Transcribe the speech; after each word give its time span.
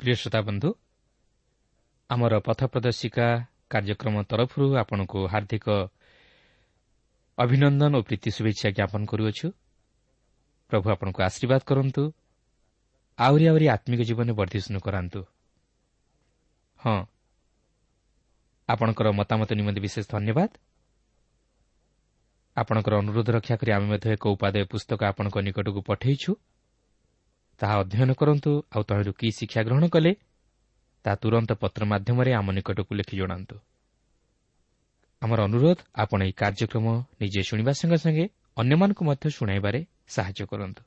ପ୍ରିୟ 0.00 0.14
ଶ୍ରୋତା 0.14 0.40
ବନ୍ଧୁ 0.40 0.68
ଆମର 2.10 2.32
ପଥ 2.40 2.60
ପ୍ରଦର୍ଶିକା 2.64 3.26
କାର୍ଯ୍ୟକ୍ରମ 3.68 4.14
ତରଫରୁ 4.22 4.66
ଆପଣଙ୍କୁ 4.76 5.18
ହାର୍ଦ୍ଦିକ 5.28 5.66
ଅଭିନନ୍ଦନ 7.38 7.92
ଓ 7.96 8.02
ପ୍ରୀତି 8.02 8.30
ଶୁଭେଚ୍ଛା 8.30 8.68
ଜ୍ଞାପନ 8.70 9.02
କରୁଅଛୁ। 9.06 9.46
ପ୍ରଭୁ 10.68 10.86
ଆପଣଙ୍କୁ 10.90 11.20
ଆଶୀର୍ବାଦ 11.22 11.60
କରନ୍ତୁ। 11.66 12.02
ଆହୁରି 13.18 13.44
ଆହୁରି 13.48 13.66
ଆତ୍ମିକ 13.68 14.00
ଜୀବନରେ 14.02 14.32
ବର୍ଦ୍ଧିଷ୍ଣୁ 14.32 14.78
କରାନ୍ତୁ। 14.80 15.20
ହଁ 16.80 16.98
ଆପଣଙ୍କର 18.68 19.08
ମତାମତ 19.12 19.50
ନିମନ୍ତେ 19.52 19.80
ବିଶେଷ 19.80 20.04
ଧନ୍ୟବାଦ। 20.10 20.50
ଆପଣଙ୍କର 22.56 22.94
ଅନୁରୋଧ 22.98 23.28
ରକ୍ଷା 23.30 23.54
କରି 23.56 23.70
ଆମେ 23.72 23.86
ମଧ୍ୟ 23.86 24.06
ଏକ 24.12 24.24
ଉପାଦେୟ 24.26 24.64
ପୁସ୍ତକ 24.64 25.00
ଆପଣଙ୍କ 25.04 25.36
ନିକଟକୁ 25.46 25.80
ପଠାଇଛୁ। 25.82 26.32
ତାହା 27.60 27.74
ଅଧ୍ୟୟନ 27.80 28.10
କରନ୍ତୁ 28.12 28.50
ଆଉ 28.72 28.82
ତହିଁରୁ 28.82 29.12
କି 29.12 29.28
ଶିକ୍ଷା 29.30 29.60
ଗ୍ରହଣ 29.62 29.84
କଲେ 29.88 30.12
ତାହା 31.04 31.16
ତୁରନ୍ତ 31.16 31.50
ପତ୍ର 31.62 31.82
ମାଧ୍ୟମରେ 31.84 32.30
ଆମ 32.34 32.48
ନିକଟକୁ 32.50 32.92
ଲେଖି 32.94 33.14
ଜଣାନ୍ତୁ। 33.16 33.56
ଆମର 35.22 35.40
ଅନୁରୋଧ 35.42 35.78
ଆପଣ 35.94 36.20
ଏହି 36.22 36.32
କାର୍ଯ୍ୟକ୍ରମ 36.32 36.86
ନିଜେ 37.20 37.40
ଶୁଣିବା 37.42 37.72
ସଙ୍ଗେ 37.72 37.98
ସଙ୍ଗେ 38.04 38.24
ଅନ୍ୟମାନଙ୍କୁ 38.56 39.02
ମଧ୍ୟ 39.04 39.26
ଶୁଣାଇବାରେ 39.30 39.80
ସାହାଯ୍ୟ 40.08 40.44
କରନ୍ତୁ। 40.46 40.82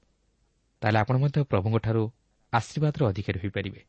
ତାହେଲେ 0.82 0.98
ଆପଣ 1.00 1.16
ମଧ୍ୟ 1.18 1.38
ପ୍ରଭୁଙ୍କଠାରୁ 1.44 2.04
ଆଶୀର୍ବାଦର 2.54 3.02
ଅଧିକାରୀ 3.08 3.40
ହୋଇପାରିବେ। 3.44 3.82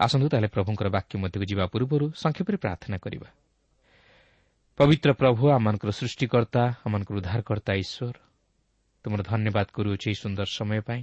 ଆସନ୍ତୁ 0.00 0.26
ତାହେଲେ 0.28 0.48
ପ୍ରଭୁଙ୍କର 0.48 0.88
ବାକ୍ୟ 0.88 1.14
ମଧ୍ୟକୁ 1.18 1.44
ଯିବା 1.44 1.64
ପୂର୍ବରୁ 1.66 2.06
ସଂକ୍ଷେପରେ 2.14 2.56
ପ୍ରାର୍ଥନା 2.56 2.96
କରିବା। 2.98 3.28
ପବିତ୍ର 4.78 5.10
ପ୍ରଭୁ 5.12 5.42
ଆମମାନଙ୍କର 5.50 5.90
ସୃଷ୍ଟିକର୍ତ୍ତା 5.90 6.62
ଆମମାନଙ୍କର 6.86 7.16
ଉଦ୍ଧାରକର୍ତ୍ତା 7.16 7.72
ଈଶ୍ୱର 7.74 8.16
ତୁମର 9.04 9.20
ଧନ୍ୟବାଦ 9.22 9.66
କରୁଅଛି 9.72 10.06
ଏହି 10.10 10.16
ସୁନ୍ଦର 10.22 10.48
ସମୟ 10.58 10.80
ପାଇଁ। 10.80 11.02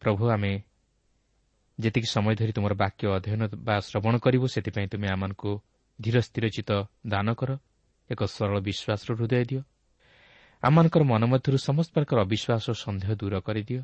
ପ୍ରଭୁ 0.00 0.30
ଆମେ 0.30 0.62
ଯେତିକି 1.80 2.06
ସମୟ 2.06 2.34
ଧରି 2.34 2.52
ତୁମର 2.52 2.74
ବାକ୍ୟ 2.74 3.08
ଅଧ୍ୟୟନ 3.08 3.42
ବା 3.56 3.80
ଶ୍ରବଣ 3.80 4.18
କରିବୁ 4.18 4.46
ସେଥିପାଇଁ 4.46 4.88
ତୁମେ 4.88 5.08
ଆମମାନଙ୍କୁ 5.08 5.60
ଧୀର 6.00 6.20
ସ୍ଥିର 6.20 6.48
ଚିତ 6.48 6.70
ଦାନ 7.06 7.34
କର। 7.34 7.58
ଏକ 8.10 8.24
ସରଳ 8.24 8.60
ବିଶ୍ୱାସର 8.60 9.16
ହୃଦୟ 9.16 9.44
ଦିଅ। 9.44 9.62
ଆମମାନଙ୍କର 10.62 11.02
ମନ 11.02 11.22
ମଧ୍ୟରୁ 11.24 11.58
ସମସ୍ତ 11.58 11.92
ପ୍ରକାର 11.92 12.18
ଅବିଶ୍ୱାସ 12.22 12.64
ଓ 12.70 12.72
ସନ୍ଦେହ 12.72 13.10
ଦୂର 13.14 13.40
କରିଦିଅ। 13.40 13.82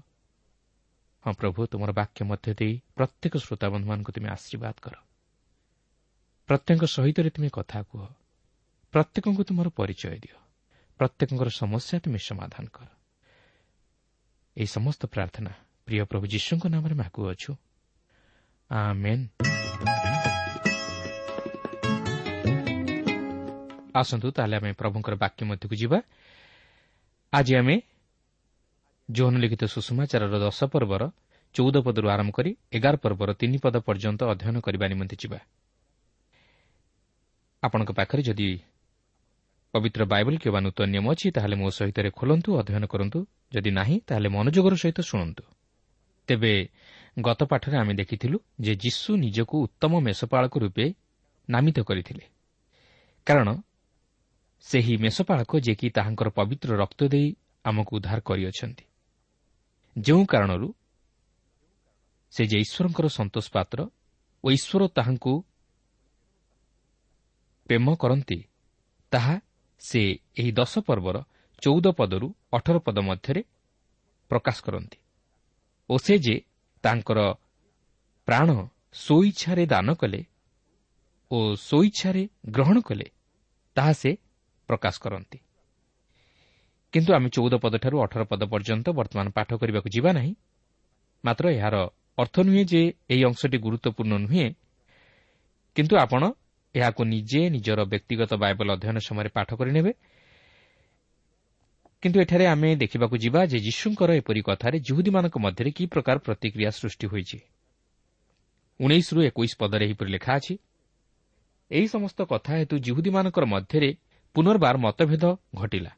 ହଁ 1.25 1.33
ପ୍ରଭୁ 1.33 1.67
ତୁମର 1.67 1.91
ବାକ୍ୟ 1.93 2.25
ମଧ୍ୟ 2.25 2.55
ଦେଇ 2.55 2.81
ପ୍ରତ୍ୟେକ 2.95 3.37
ଶ୍ରୋତାବନ୍ଧୁମାନଙ୍କୁ 3.37 4.13
ତୁମେ 4.13 4.29
ଆଶୀର୍ବାଦ 4.29 4.75
କର। 4.83 4.95
ପ୍ରତ୍ୟେକଙ୍କ 6.47 6.85
ସହିତ 6.85 7.19
ତୁମେ 7.29 7.49
କଥା 7.53 7.83
କୁହ। 7.83 8.03
ପ୍ରତ୍ୟେକଙ୍କୁ 8.93 9.43
ତୁମର 9.45 9.69
ପରିଚୟ 9.69 10.19
ଦିଅ। 10.19 10.37
ପ୍ରତ୍ୟେକଙ୍କର 10.99 11.49
ସମସ୍ୟା 11.49 11.97
ତୁମେ 12.01 12.19
ସମାଧାନ 12.19 12.65
କର। 12.73 12.89
ଏହି 14.57 14.67
ସମସ୍ତ 14.67 15.07
ପ୍ରାର୍ଥନା 15.07 15.53
ପ୍ରିୟ 15.93 16.05
ପ୍ରଭୁ 16.09 16.27
ଯୀଶୁଙ୍କ 16.33 16.65
ନାମରେ 16.73 16.95
ମାଗୁଅଛୁ 16.97 17.51
ଆସନ୍ତୁ 23.93 24.27
ତାହେଲେ 24.33 24.57
ଆମେ 24.57 24.71
ପ୍ରଭୁଙ୍କର 24.73 25.15
ବାକ୍ୟ 25.21 25.41
ମଧ୍ୟକୁ 25.45 25.75
ଯିବା 25.77 25.99
ଆଜି 27.33 27.53
ଆମେ 27.61 27.75
ଯୌନ 29.09 29.35
ଲିଖିତ 29.37 29.63
ସୁଷମାଚାରର 29.69 30.35
ଦଶ 30.41 30.59
ପର୍ବର 30.73 31.03
ଚଉଦ 31.55 31.77
ପଦରୁ 31.85 32.07
ଆରମ୍ଭ 32.09 32.31
କରି 32.33 32.51
ଏଗାର 32.73 32.95
ପର୍ବର 33.05 33.31
ତିନି 33.37 33.59
ପଦ 33.65 33.77
ପର୍ଯ୍ୟନ୍ତ 33.85 34.21
ଅଧ୍ୟୟନ 34.33 34.57
କରିବା 34.65 34.87
ନିମନ୍ତେ 34.89 35.17
ଯିବା 35.23 35.39
ଆପଣଙ୍କ 37.63 37.91
ପାଖରେ 37.93 38.23
ଯଦି 38.29 38.49
ପବିତ୍ର 39.75 40.03
ବାଇବଲ 40.09 40.35
କିମ୍ବା 40.43 40.61
ନୂତନ 40.65 40.87
ନିୟମ 40.89 41.07
ଅଛି 41.13 41.27
ତାହେଲେ 41.37 41.57
ମୋ 41.61 41.69
ସହିତ 41.71 41.99
ଖୋଲନ୍ତୁ 42.17 42.49
ଅଧ୍ୟୟନ 42.61 42.85
କରନ୍ତୁ 42.93 43.19
ଯଦି 43.53 43.71
ନାହିଁ 43.79 43.97
ତାହେଲେ 44.09 44.29
ମନୋଯୋଗର 44.37 44.75
ସହିତ 44.83 45.01
ଶୁଣନ୍ତୁ 45.11 45.45
ତେବେ 46.33 46.69
ଗତ 47.21 47.45
ପାଠରେ 47.45 47.77
ଆମେ 47.77 47.95
ଦେଖିଥିଲୁ 47.95 48.39
ଯେ 48.61 48.73
ଯୀଶୁ 48.77 49.17
ନିଜକୁ 49.17 49.57
ଉତ୍ତମ 49.63 50.01
ମେଷପାଳକ 50.01 50.59
ରୂପେ 50.59 50.95
ନାମିତ 51.51 51.81
କରିଥିଲେ। 51.81 52.25
କାରଣ 53.27 53.49
ସେହି 54.61 54.97
ମେଷପାଳକ 54.97 55.61
ଯିଏକି 55.61 55.91
ତାହାଙ୍କର 55.91 56.29
ପବିତ୍ର 56.29 56.77
ରକ୍ତ 56.77 57.01
ଦେଇ 57.09 57.37
ଆମକୁ 57.65 57.97
ଉଦ୍ଧାର 57.97 58.21
କରିଅଛନ୍ତି। 58.21 58.85
ଯେଉଁ 59.99 60.25
କାରଣରୁ 60.25 60.69
ସେ 62.31 62.47
ଯେ 62.47 62.59
ଈଶ୍ୱରଙ୍କର 62.59 63.07
ସନ୍ତୋଷ 63.09 63.47
ପାତ୍ର 63.53 63.79
ଓ 64.45 64.51
ଈଶ୍ୱର 64.51 64.89
ତାହାଙ୍କୁ 64.89 65.45
ପ୍ରେମ 67.67 67.95
କରନ୍ତି 67.97 68.39
ତାହା 69.13 69.41
ସେ 69.79 70.01
ଏହି 70.37 70.53
ଦଶ 70.53 70.79
ପର୍ବର 70.79 71.17
ଚଉଦ 71.63 71.87
ପଦରୁ 71.93 72.35
ଅଠର 72.53 72.79
ପଦ 72.79 72.99
ମଧ୍ୟରେ 72.99 73.43
ପ୍ରକାଶ 74.31 74.63
କରନ୍ତି। 74.63 74.99
ଓ 75.93 75.95
ସେ 75.99 76.15
ଯେ 76.19 76.37
ତାଙ୍କର 76.85 77.21
ପ୍ରାଣ 78.29 78.49
ସ୍ୱଇଚ୍ଛାରେ 78.95 79.65
ଦାନ 79.67 79.89
କଲେ 79.95 80.21
ଓ 81.31 81.39
ସ୍ୱଇଚ୍ଛାରେ 81.57 82.23
ଗ୍ରହଣ 82.51 82.77
କଲେ 82.81 83.07
ତାହା 83.77 83.93
ସେ 83.93 84.11
ପ୍ରକାଶ 84.69 84.95
କରନ୍ତି। 85.01 85.39
କିନ୍ତୁ 86.93 87.11
ଆମେ 87.15 87.29
ଚଉଦ 87.29 87.55
ପଦଠାରୁ 87.55 87.97
ଅଠର 88.05 88.23
ପଦ 88.25 88.43
ପର୍ଯ୍ୟନ୍ତ 88.53 88.87
ବର୍ତ୍ତମାନ 88.99 89.27
ପାଠ 89.31 89.51
କରିବାକୁ 89.61 89.89
ଯିବା 89.89 90.11
ନାହିଁ। 90.13 90.33
ମାତ୍ର 91.25 91.45
ଏହାର 91.51 91.77
ଅର୍ଥ 92.19 92.37
ନୁହେଁ 92.41 92.65
ଯେ 92.65 92.83
ଏହି 93.13 93.23
ଅଂଶଟି 93.25 93.59
ଗୁରୁତ୍ୱପୂର୍ଣ୍ଣ 93.59 94.15
ନୁହେଁ। 94.25 94.47
କିନ୍ତୁ 95.77 95.95
ଆପଣ 95.97 96.23
ଏହାକୁ 96.75 97.03
ନିଜେ 97.05 97.41
ନିଜର 97.51 97.81
ବ୍ୟକ୍ତିଗତ 97.85 98.33
ବାଇବଲ 98.35 98.69
ଅଧ୍ୟୟନ 98.77 98.97
ସମୟରେ 98.99 99.29
ପାଠ 99.29 99.49
କରିନେବେ 99.55 99.93
କିନ୍ତୁ 102.03 102.19
ଏଠାରେ 102.21 102.47
ଆମେ 102.47 102.69
ଦେଖିବାକୁ 102.77 103.17
ଯିବା 103.25 103.41
ଯେ 103.47 103.59
ଯୀଶୁଙ୍କର 103.63 104.11
ଏପରି 104.21 104.41
କଥାରେ 104.43 104.77
ଜୁହୁଦୀମାନଙ୍କ 104.87 105.37
ମଧ୍ୟରେ 105.39 105.71
କି 105.71 105.85
ପ୍ରକାର 105.87 106.17
ପ୍ରତିକ୍ରିୟା 106.19 106.71
ସୃଷ୍ଟି 106.71 107.07
ହୋଇଛି। 107.07 107.39
ଉଣେଇଶରୁ 108.81 109.21
ଏକୋଇଶ 109.31 109.53
ପଦରେ 109.61 109.85
ଏହିପରି 109.87 110.11
ଲେଖା 110.11 110.33
ଅଛି 110.39 110.55
ଏହି 111.71 111.87
ସମସ୍ତ 111.95 112.19
କଥା 112.33 112.53
ହେତୁ 112.59 112.75
ଜୁହୁଦୀମାନଙ୍କର 112.87 113.45
ମଧ୍ୟରେ 113.55 113.91
ପୁନର୍ବାର 114.35 114.75
ମତଭେଦ 114.85 115.25
ଘଟିଲା। 115.55 115.93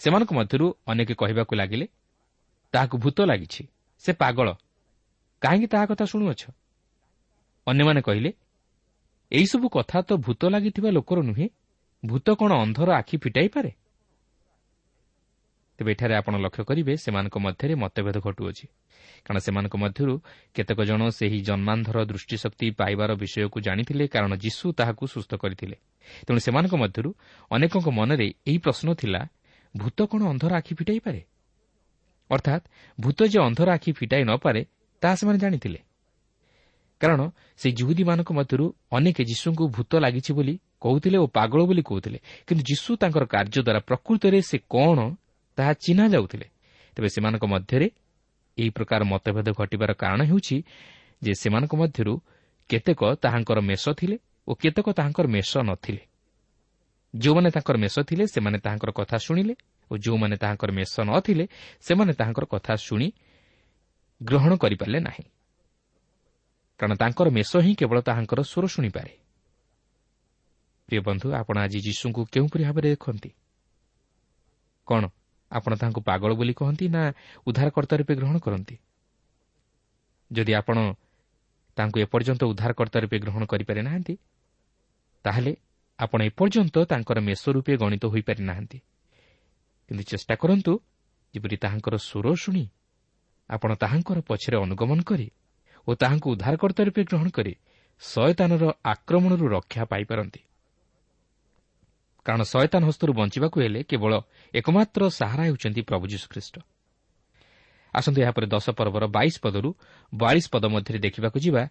ସେମାନଙ୍କ 0.00 0.30
ମଧ୍ୟରୁ 0.38 0.66
ଅନେକ 0.86 1.10
କହିବାକୁ 1.22 1.52
ଲାଗିଲେ 1.60 1.86
ତାହାକୁ 2.74 2.96
ଭୂତ 2.98 3.18
ଲାଗିଛି 3.30 3.62
ସେ 4.04 4.10
ପାଗଳ 4.12 4.48
କାହିଁକି 5.42 5.66
ତାହା 5.72 5.84
କଥା 5.90 6.04
ଶୁଣୁଅଛ 6.12 6.42
ଅନ୍ୟମାନେ 7.66 8.00
କହିଲେ 8.00 8.30
ଏହିସବୁ 9.32 9.66
କଥା 9.68 9.98
ତ 10.08 10.10
ଭୂତ 10.24 10.42
ଲାଗିଥିବା 10.54 10.90
ଲୋକର 10.90 11.18
ନୁହେଁ 11.28 11.46
ଭୂତ 12.02 12.26
କ'ଣ 12.40 12.50
ଅନ୍ଧର 12.64 12.88
ଆଖି 13.00 13.16
ଫିଟାଇପାରେ 13.24 13.70
ତେବେ 15.78 15.90
ଏଠାରେ 15.94 16.14
ଆପଣ 16.20 16.34
ଲକ୍ଷ୍ୟ 16.44 16.62
କରିବେ 16.68 16.92
ସେମାନଙ୍କ 17.04 17.36
ମଧ୍ୟରେ 17.46 17.74
ମତଭେଦ 17.82 18.16
ଘଟୁଅଛି। 18.26 18.64
କାରଣ 19.24 19.38
ସେମାନଙ୍କ 19.46 19.74
ମଧ୍ୟରୁ 19.84 20.14
କେତେକ 20.56 20.78
ଜଣ 20.90 21.00
ସେହି 21.18 21.38
ଜନ୍ମାନ୍ଧର 21.48 21.96
ଦୃଷ୍ଟିଶକ୍ତି 22.10 22.66
ପାଇବାର 22.80 23.10
ବିଷୟକୁ 23.22 23.58
ଜାଣିଥିଲେ 23.66 24.04
କାରଣ 24.14 24.32
ଯୀଶୁ 24.44 24.66
ତାହାକୁ 24.78 25.04
ସୁସ୍ଥ 25.14 25.32
କରିଥିଲେ। 25.42 25.76
ତେଣୁ 26.26 26.38
ସେମାନଙ୍କ 26.46 26.74
ମଧ୍ୟରୁ 26.82 27.10
ଅନେକଙ୍କ 27.50 27.88
ମନରେ 27.98 28.26
ଏହି 28.48 28.58
ପ୍ରଶ୍ନ 28.64 28.88
ଥିଲା 29.00 29.20
ଭୂତ 29.74 29.98
କ'ଣ 30.10 30.22
ଅନ୍ଧର 30.32 30.52
ଆଖି 30.60 30.72
ଫିଟାଇପାରେ 30.78 31.20
ଅର୍ଥାତ୍ 32.30 32.64
ଭୂତ 32.98 33.18
ଯେ 33.32 33.38
ଅନ୍ଧର 33.48 33.68
ଆଖି 33.76 33.90
ଫିଟାଇ 33.98 34.22
ନ 34.28 34.32
ପାରେ 34.44 34.60
ତାହା 35.02 35.14
ସେମାନେ 35.20 35.38
ଜାଣିଥିଲେ। 35.38 35.80
କାରଣ 37.00 37.20
ସେହି 37.60 37.72
ଜୁହୁଦୀମାନଙ୍କ 37.78 38.30
ମଧ୍ୟରୁ 38.38 38.64
ଅନେକ 38.96 39.18
ଯୀଶୁଙ୍କୁ 39.30 39.64
ଭୂତ 39.76 39.92
ଲାଗିଛି 40.04 40.32
ବୋଲି 40.34 40.54
କହୁଥିଲେ 40.82 41.18
ଓ 41.24 41.26
ପାଗଳ 41.38 41.60
ବୋଲି 41.70 41.82
କହୁଥିଲେ। 41.90 42.18
କିନ୍ତୁ 42.46 42.62
ଯୀଶୁ 42.70 42.90
ତାଙ୍କର 43.02 43.24
କାର୍ଯ୍ୟ 43.34 43.60
ଦ୍ୱାରା 43.66 43.80
ପ୍ରକୃତରେ 43.88 44.38
ସେ 44.50 44.56
କ'ଣ 44.74 44.98
ତାହା 45.58 45.72
ଚିହ୍ନା 45.74 46.04
ଯାଉଥିଲେ। 46.14 46.46
ତେବେ 46.96 47.08
ସେମାନଙ୍କ 47.08 47.44
ମଧ୍ୟରେ 47.44 47.86
ଏହି 48.58 48.70
ପ୍ରକାର 48.70 49.00
ମତଭେଦ 49.04 49.48
ଘଟିବାର 49.60 49.90
କାରଣ 49.94 50.20
ହେଉଛି 50.30 50.56
ଯେ 51.22 51.32
ସେମାନଙ୍କ 51.34 51.72
ମଧ୍ୟରୁ 51.74 52.14
କେତେକ 52.70 53.00
ତାହାଙ୍କର 53.22 53.58
ମେଷ 53.60 53.84
ଥିଲେ 54.00 54.16
ଓ 54.48 54.52
କେତେକ 54.54 54.86
ତାହାଙ୍କର 54.98 55.26
ମେଷ 55.26 55.52
ନଥିଲେ। 55.68 56.02
ଯେଉଁମାନେ 57.14 57.48
ତାଙ୍କର 57.50 57.76
ମେଷ 57.78 57.96
ଥିଲେ 58.08 58.24
ସେମାନେ 58.26 58.58
ତାହାଙ୍କର 58.58 58.90
କଥା 58.90 59.16
ଶୁଣିଲେ 59.18 59.54
ଓ 59.90 59.94
ଯେଉଁମାନେ 59.96 60.36
ତାହାଙ୍କର 60.36 60.70
ମେଷ 60.72 60.94
ନଥିଲେ 61.00 61.44
ସେମାନେ 61.80 62.12
ତାହାଙ୍କର 62.12 62.44
କଥା 62.44 62.72
ଶୁଣି 62.76 63.08
ଗ୍ରହଣ 64.20 64.52
କରିପାରିଲେ 64.56 65.00
ନାହିଁ। 65.00 65.24
କାରଣ 66.80 66.94
ତାଙ୍କର 66.94 67.28
ମେଷ 67.30 67.50
ହିଁ 67.64 67.72
କେବଳ 67.74 67.98
ତାହାଙ୍କର 68.00 68.40
ସ୍ୱର 68.42 68.64
ଶୁଣିପାରେ। 68.68 69.12
ପ୍ରିୟ 70.88 71.00
ବନ୍ଧୁ 71.00 71.26
ଆପଣ 71.32 71.56
ଆଜି 71.58 71.78
ଯୀଶୁଙ୍କୁ 71.80 72.20
କେଉଁପରି 72.32 72.62
ଭାବରେ 72.64 72.88
ଦେଖନ୍ତି? 72.88 73.30
କ'ଣ? 74.88 75.02
ଆପଣ 75.50 75.72
ତାହାଙ୍କୁ 75.74 76.00
ପାଗଳ 76.00 76.30
ବୋଲି 76.34 76.54
କହନ୍ତି 76.54 76.86
ନା 76.88 77.02
ଉଦ୍ଧାରକର୍ତ୍ତା 77.46 77.94
ରୂପେ 77.96 78.14
ଗ୍ରହଣ 78.14 78.36
କରନ୍ତି? 78.38 78.74
ଯଦି 80.30 80.52
ଆପଣ 80.54 80.76
ତାଙ୍କୁ 81.76 81.96
ଏପର୍ଯ୍ୟନ୍ତ 82.00 82.42
ଉଦ୍ଧାରକର୍ତ୍ତା 82.44 82.98
ରୂପେ 83.00 83.16
ଗ୍ରହଣ 83.18 83.42
କରିପାରି 83.46 83.80
ନାହାନ୍ତି 83.82 84.14
ତାହେଲେ 85.24 85.52
ଆପଣ 85.98 86.20
ଏପର୍ଯ୍ୟନ୍ତ 86.22 86.76
ତାଙ୍କର 86.84 87.18
ମେଷ 87.20 87.42
ରୂପେ 87.48 87.72
ଗଣିତ 87.76 88.04
ହୋଇପାରି 88.06 88.42
ନାହାନ୍ତି। 88.44 88.78
କିନ୍ତୁ 89.90 90.02
ଚେଷ୍ଟା 90.10 90.34
କରନ୍ତୁ 90.34 90.72
ଯେପରି 91.34 91.56
ତାହାଙ୍କର 91.56 91.94
ସ୍ୱର 92.08 92.26
ଶୁଣି 92.36 92.64
ଆପଣ 93.50 93.70
ତାହାଙ୍କର 93.74 94.18
ପଛରେ 94.20 94.56
ଅନୁଗମନ 94.56 95.00
କରି 95.02 95.28
ଓ 95.88 95.90
ତାହାଙ୍କୁ 95.94 96.26
ଉଦ୍ଧାରକର୍ତ୍ତା 96.34 96.82
ରୂପେ 96.84 97.02
ଗ୍ରହଣ 97.04 97.28
କରି 97.30 97.52
ଶୟତାନର 98.02 98.64
ଆକ୍ରମଣରୁ 98.84 99.44
ରକ୍ଷା 99.48 99.82
ପାଇପାରନ୍ତି। 99.84 100.40
କାରଣ 102.28 102.42
ଶୟତାନ 102.44 102.82
ହସ୍ତରୁ 102.84 103.12
ବଞ୍ଚିବାକୁ 103.16 103.56
ହେଲେ 103.64 103.80
କେବଳ 103.88 104.12
ଏକମାତ୍ର 104.54 105.00
ସାହାରା 105.08 105.42
ହେଉଛନ୍ତି 105.48 105.80
ପ୍ରଭୁ 105.88 106.04
ଯୀଶୁଖ୍ରୀଷ୍ଟ। 106.12 106.54
ଆସନ୍ତୁ 107.94 108.18
ଏହାପରେ 108.20 108.46
ଦଶ 108.52 108.66
ପର୍ବର 108.76 109.04
ବାଇଶ 109.08 109.34
ପଦରୁ 109.40 109.70
ବୟାଳିଶ 110.12 110.46
ପଦ 110.52 110.64
ମଧ୍ୟରେ 110.68 110.98
ଦେଖିବାକୁ 110.98 111.38
ଯିବା 111.40 111.62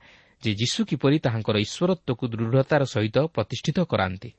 ଯେ 0.44 0.52
ଯୀଶୁ 0.54 0.80
କିପରି 0.90 1.18
ତାହାଙ୍କର 1.26 1.56
ଈଶ୍ୱରତ୍ୱକୁ 1.66 2.24
ଦୃଢ଼ତାର 2.34 2.82
ସହିତ 2.86 3.18
ପ୍ରତିଷ୍ଠିତ 3.36 3.78
କରାନ୍ତି। 3.86 4.30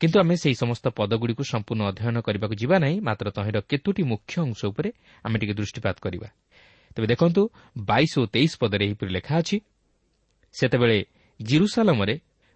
କିନ୍ତୁ 0.00 0.16
ଆମେ 0.20 0.34
ସେହି 0.42 0.56
ସମସ୍ତ 0.62 0.84
ପଦଗୁଡ଼ିକୁ 0.98 1.42
ସମ୍ପୂର୍ଣ୍ଣ 1.52 1.82
ଅଧ୍ୟୟନ 1.92 2.16
କରିବାକୁ 2.26 2.54
ଯିବା 2.56 2.76
ନାହିଁ 2.84 2.96
ମାତ୍ର 3.00 3.26
ତହିଁର 3.36 3.58
କେତୋଟି 3.70 4.02
ମୁଖ୍ୟ 4.02 4.34
ଅଂଶ 4.40 4.60
ଉପରେ 4.64 4.90
ଆମେ 5.24 5.36
ଟିକେ 5.38 5.54
ଦୃଷ୍ଟିପାତ 5.60 5.96
କରିବା। 6.04 6.28
ତେବେ 6.96 7.06
ଦେଖନ୍ତୁ 7.12 7.42
ବାଇଶ 7.84 8.12
ଓ 8.18 8.24
ତେଇଶ 8.26 8.52
ପଦରେ 8.60 8.84
ଏହିପରି 8.88 9.10
ଲେଖା 9.12 9.34
ଅଛି 9.38 9.56
ସେତେବେଳେ 10.54 10.98
ଜିରୁସାଲମରେ 11.40 12.14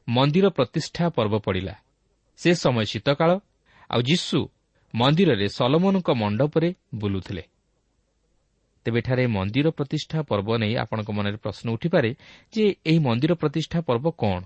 ମନ୍ଦିର 0.09 0.47
ପ୍ରତିଷ୍ଠା 0.49 1.05
ପର୍ବ 1.17 1.35
ପଡ଼ିଲା। 1.39 1.75
ସେ 2.37 2.51
ସମୟ 2.55 2.85
ଶୀତକାଳ 2.85 3.31
ଆଉ 3.91 4.01
ଯୀଶୁ 4.03 4.39
ମନ୍ଦିରରେ 4.95 5.49
ସଲମନଙ୍କ 5.49 6.09
ମଣ୍ଡପରେ 6.11 6.75
ବୁଲୁଥିଲେ। 6.95 7.43
ତେବେ 8.85 8.99
ଏଠାରେ 8.99 9.27
ମନ୍ଦିର 9.27 9.71
ପ୍ରତିଷ୍ଠା 9.71 10.19
ପର୍ବ 10.23 10.49
ନେଇ 10.57 10.75
ଆପଣଙ୍କ 10.77 11.11
ମନରେ 11.11 11.37
ପ୍ରଶ୍ନ 11.37 11.67
ଉଠିପାରେ 11.71 12.11
ଯେ 12.53 12.65
ଏହି 12.87 12.99
ମନ୍ଦିର 12.99 13.33
ପ୍ରତିଷ୍ଠା 13.35 13.81
ପର୍ବ 13.81 14.07
କ'ଣ? 14.11 14.43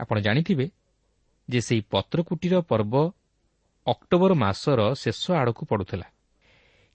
ଆପଣ 0.00 0.16
ଜାଣିଥିବେ 0.20 0.66
ଯେ 1.48 1.60
ସେହି 1.60 1.82
ପତ୍ରକୁଟିର 1.90 2.54
ପର୍ବ 2.60 2.94
ଅକ୍ଟୋବର 3.86 4.32
ମାସର 4.34 4.80
ଶେଷ 4.94 5.22
ଆଡ଼କୁ 5.32 5.62
ପଡ଼ୁଥିଲା। 5.66 6.06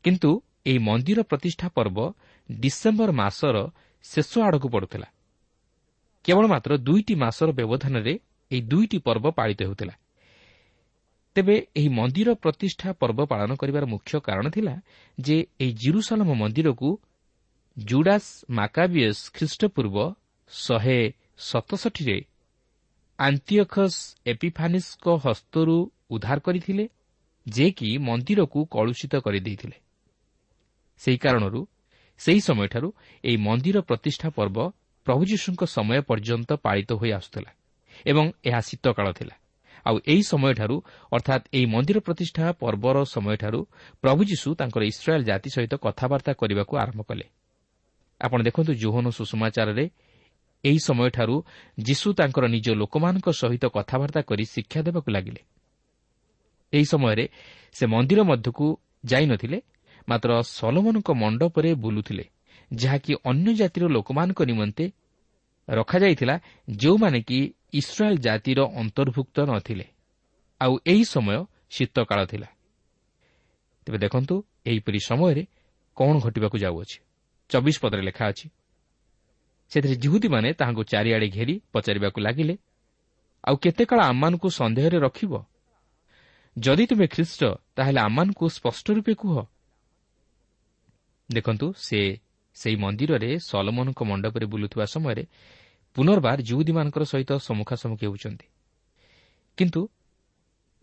କିନ୍ତୁ 0.04 0.30
ଏହି 0.66 0.78
ମନ୍ଦିର 0.78 1.20
ପ୍ରତିଷ୍ଠା 1.24 1.68
ପର୍ବ 1.70 1.98
ଡିସେମ୍ବର 2.52 3.10
ମାସର 3.12 3.58
ଶେଷ 4.04 4.32
ଆଡ଼କୁ 4.40 4.68
ପଡ଼ୁଥିଲା। 4.70 5.08
କେବଳ 6.24 6.46
ମାତ୍ର 6.48 6.72
ଦୁଇଟି 6.78 7.14
ମାସର 7.16 7.50
ବ୍ୟବଧାନରେ 7.52 8.14
ଏହି 8.52 8.62
ଦୁଇଟି 8.62 8.98
ପର୍ବ 8.98 9.26
ପାଳିତ 9.32 9.60
ହେଉଥିଲା। 9.64 9.96
ତେବେ 11.36 11.56
ଏହି 11.76 11.90
ମନ୍ଦିର 11.90 12.30
ପ୍ରତିଷ୍ଠା 12.34 12.90
ପର୍ବ 12.94 13.20
ପାଳନ 13.26 13.52
କରିବାର 13.56 13.86
ମୁଖ୍ୟ 13.86 14.20
କାରଣ 14.20 14.46
ଥିଲା 14.50 14.82
ଯେ 15.18 15.38
ଏହି 15.60 15.74
ଜିରୁସାଲମ 15.74 16.30
ମନ୍ଦିରକୁ 16.34 16.90
ଜୁଡାସ୍ 17.78 18.30
ମାକାବିୟସ୍ 18.50 19.22
ଖ୍ରୀଷ୍ଟପୂର୍ବ 19.34 19.98
ଶହେ 20.52 21.00
ସତଷଠିରେ 21.38 22.18
ଆନ୍ତିଅଖସ୍ 23.20 24.00
ଏପିଫାନିସ୍ଙ୍କ 24.26 25.08
ହସ୍ତରୁ 25.26 25.78
ଉଦ୍ଧାର 26.10 26.40
କରିଥିଲେ 26.40 26.86
ଯେ 27.48 27.72
କି 27.72 27.90
ମନ୍ଦିରକୁ 27.98 28.60
କଳୁଷିତ 28.66 29.14
କରିଦେଇଥିଲେ। 29.16 29.78
ସେହି 31.02 31.18
କାରଣରୁ 31.18 31.62
ସେହି 32.20 32.42
ସମୟଠାରୁ 32.42 32.90
ଏହି 33.24 33.38
ମନ୍ଦିର 33.38 33.78
ପ୍ରତିଷ୍ଠା 33.82 34.30
ପର୍ବ 34.30 34.58
ପ୍ରଭୁ 35.08 35.22
ଯୀଶୁଙ୍କ 35.26 35.62
ସମୟ 35.66 36.02
ପର୍ଯ୍ୟନ୍ତ 36.02 36.50
ପାଳିତ 36.66 36.90
ହୋଇ 36.94 37.12
ଆସୁଥିଲା। 37.12 37.52
ଏବଂ 38.06 38.32
ଏହା 38.46 38.60
ଶୀତକାଳ 38.60 39.08
ଥିଲା। 39.12 39.36
ଆଉ 39.86 40.00
ଏହି 40.06 40.24
ସମୟଠାରୁ 40.24 40.76
ଅର୍ଥାତ୍ 41.12 41.44
ଏହି 41.54 41.66
ମନ୍ଦିର 41.66 42.00
ପ୍ରତିଷ୍ଠା 42.00 42.46
ପର୍ବର 42.54 42.98
ସମୟଠାରୁ 43.06 43.60
ପ୍ରଭୁ 44.02 44.22
ଯୀଶୁ 44.24 44.50
ତାଙ୍କର 44.56 44.84
ଇସ୍ରାଏଲ୍ 44.84 45.24
ଜାତି 45.24 45.50
ସହିତ 45.50 45.74
କଥାବାର୍ତ୍ତା 45.76 46.34
କରିବାକୁ 46.34 46.78
ଆରମ୍ଭ 46.78 47.02
କଲେ। 47.02 47.26
ଆପଣ 48.22 48.40
ଦେଖନ୍ତୁ 48.44 48.74
ଜୋହନ 48.74 49.06
ସୁଷମାଚାରରେ 49.10 49.90
ଏହି 50.64 50.80
ସମୟଠାରୁ 50.80 51.36
ଯୀଶୁ 51.80 52.14
ତାଙ୍କର 52.14 52.46
ନିଜ 52.48 52.68
ଲୋକମାନଙ୍କ 52.70 53.28
ସହିତ 53.32 53.64
କଥାବାର୍ତ୍ତା 53.66 54.22
କରି 54.22 54.46
ଶିକ୍ଷା 54.46 54.82
ଦେବାକୁ 54.82 55.12
ଲାଗିଲେ। 55.12 55.42
ଏହି 56.74 56.86
ସମୟରେ 56.86 57.26
ସେ 57.72 57.86
ମନ୍ଦିର 57.86 58.24
ମଧ୍ୟକୁ 58.24 58.66
ଯାଇନଥିଲେ 59.06 59.62
ମାତ୍ର 60.10 60.42
ସଲମନଙ୍କ 60.42 61.10
ମଣ୍ଡପରେ 61.12 61.74
ବୁଲୁଥିଲେ 61.74 62.26
ଯାହାକି 62.74 63.12
ଅନ୍ୟ 63.26 63.54
ଜାତିର 63.54 63.88
ଲୋକମାନଙ୍କ 63.88 64.42
ନିମନ୍ତେ 64.44 64.92
ରଖାଯାଇଥିଲା 65.70 66.40
ଯେଉଁମାନେ 66.76 67.22
କି 67.22 67.40
ଇସ୍ରାଏଲ୍ 67.74 68.18
ଜାତିର 68.18 68.60
ଅନ୍ତର୍ଭୁକ୍ତ 68.76 69.38
ନଥିଲେ 69.40 69.86
ଆଉ 70.62 70.74
ଏହି 70.86 71.04
ସମୟ 71.06 71.38
ଶୀତକାଳ 71.70 72.20
ଥିଲା। 72.26 72.48
ତେବେ 73.88 73.98
ଦେଖନ୍ତୁ 73.98 74.36
ଏହିପରି 74.66 75.00
ସମୟରେ 75.00 75.44
କ'ଣ 75.98 76.14
ଘଟିବାକୁ 76.20 76.58
ଯାଉଅଛି। 76.58 76.98
ଚବିଶ 77.50 77.78
ପଦରେ 77.84 78.02
ଲେଖା 78.02 78.26
ଅଛି 78.28 78.48
ସେଥିରେ 79.72 79.96
ଜିହୁଦୀମାନେ 79.96 80.50
ତାହାଙ୍କୁ 80.54 80.84
ଚାରିଆଡ଼େ 80.84 81.28
ଘେରି 81.28 81.56
ପଚାରିବାକୁ 81.74 82.20
ଲାଗିଲେ 82.22 82.56
ଆଉ 83.44 83.56
କେତେ 83.64 83.84
କାଳ 83.86 84.00
ଆମମାନଙ୍କୁ 84.02 84.48
ସନ୍ଦେହରେ 84.50 84.98
ରଖିବ? 85.00 85.34
ଯଦି 86.58 86.86
ତୁମେ 86.90 87.08
ଖ୍ରୀଷ୍ଟ 87.08 87.42
ତାହେଲେ 87.76 88.00
ଆମମାନଙ୍କୁ 88.00 88.46
ସ୍ପଷ୍ଟ 88.50 88.86
ରୂପେ 88.98 89.14
କୁହ। 89.14 89.36
ଦେଖନ୍ତୁ 91.30 91.68
ସେ 91.78 92.00
ସେହି 92.56 92.76
ମନ୍ଦିରରେ 92.76 93.30
ସଲମନଙ୍କ 93.40 94.00
ମଣ୍ଡପରେ 94.04 94.46
ବୁଲୁଥିବା 94.46 94.86
ସମୟରେ 94.86 95.24
ପୁନର୍ବାର 95.98 96.42
ଯୁହୁଦୀମାନଙ୍କର 96.42 97.04
ସହିତ 97.04 97.32
ସମ୍ମୁଖାସମ୍ମୁଖି 97.34 98.06
ହେଉଛନ୍ତି। 98.06 98.48
କିନ୍ତୁ 99.58 99.90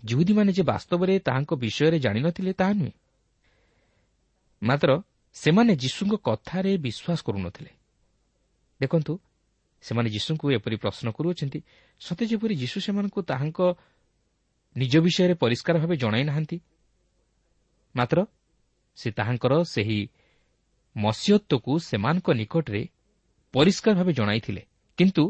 ଯୁହୁଦୀମାନେ 0.04 0.52
ଯେ 0.52 0.62
ବାସ୍ତବରେ 0.62 1.18
ତାହାଙ୍କ 1.18 1.54
ବିଷୟରେ 1.54 1.98
ଜାଣିନଥିଲେ 1.98 2.52
ତାହା 2.52 2.72
ନୁହେଁ। 2.72 2.92
ମାତ୍ର 4.62 5.02
ସେମାନେ 5.32 5.76
ଯୀଶୁଙ୍କ 5.76 6.14
କଥାରେ 6.14 6.78
ବିଶ୍ୱାସ 6.78 7.22
କରୁନଥିଲେ। 7.22 7.70
ଦେଖନ୍ତୁ 8.80 9.18
ସେମାନେ 9.82 10.10
ଯୀଶୁଙ୍କୁ 10.10 10.50
ଏପରି 10.50 10.76
ପ୍ରଶ୍ନ 10.76 11.10
କରୁଅଛନ୍ତି 11.10 11.60
ସତେ 12.00 12.26
ଯେପରି 12.26 12.54
ଯୀଶୁ 12.54 12.80
ସେମାନଙ୍କୁ 12.80 13.22
ତାହାଙ୍କ 13.22 13.60
ନିଜ 14.76 14.98
ବିଷୟରେ 14.98 15.34
ପରିଷ୍କାର 15.34 15.78
ଭାବେ 15.78 15.96
ଜଣାଇ 15.96 16.24
ନାହାନ୍ତି? 16.24 16.60
ମାତ୍ର 17.96 18.26
ସେ 18.96 19.10
ତାହାଙ୍କର 19.10 19.62
ସେହି 19.62 20.08
ମସିହତ୍ୱକୁ 20.96 21.78
ସେମାନଙ୍କ 21.78 22.30
ନିକଟରେ 22.30 22.88
ପରିଷ୍କାର 23.52 23.94
ଭାବେ 23.94 24.12
ଜଣାଇଥିଲେ। 24.12 24.66
କିନ୍ତୁ 24.98 25.24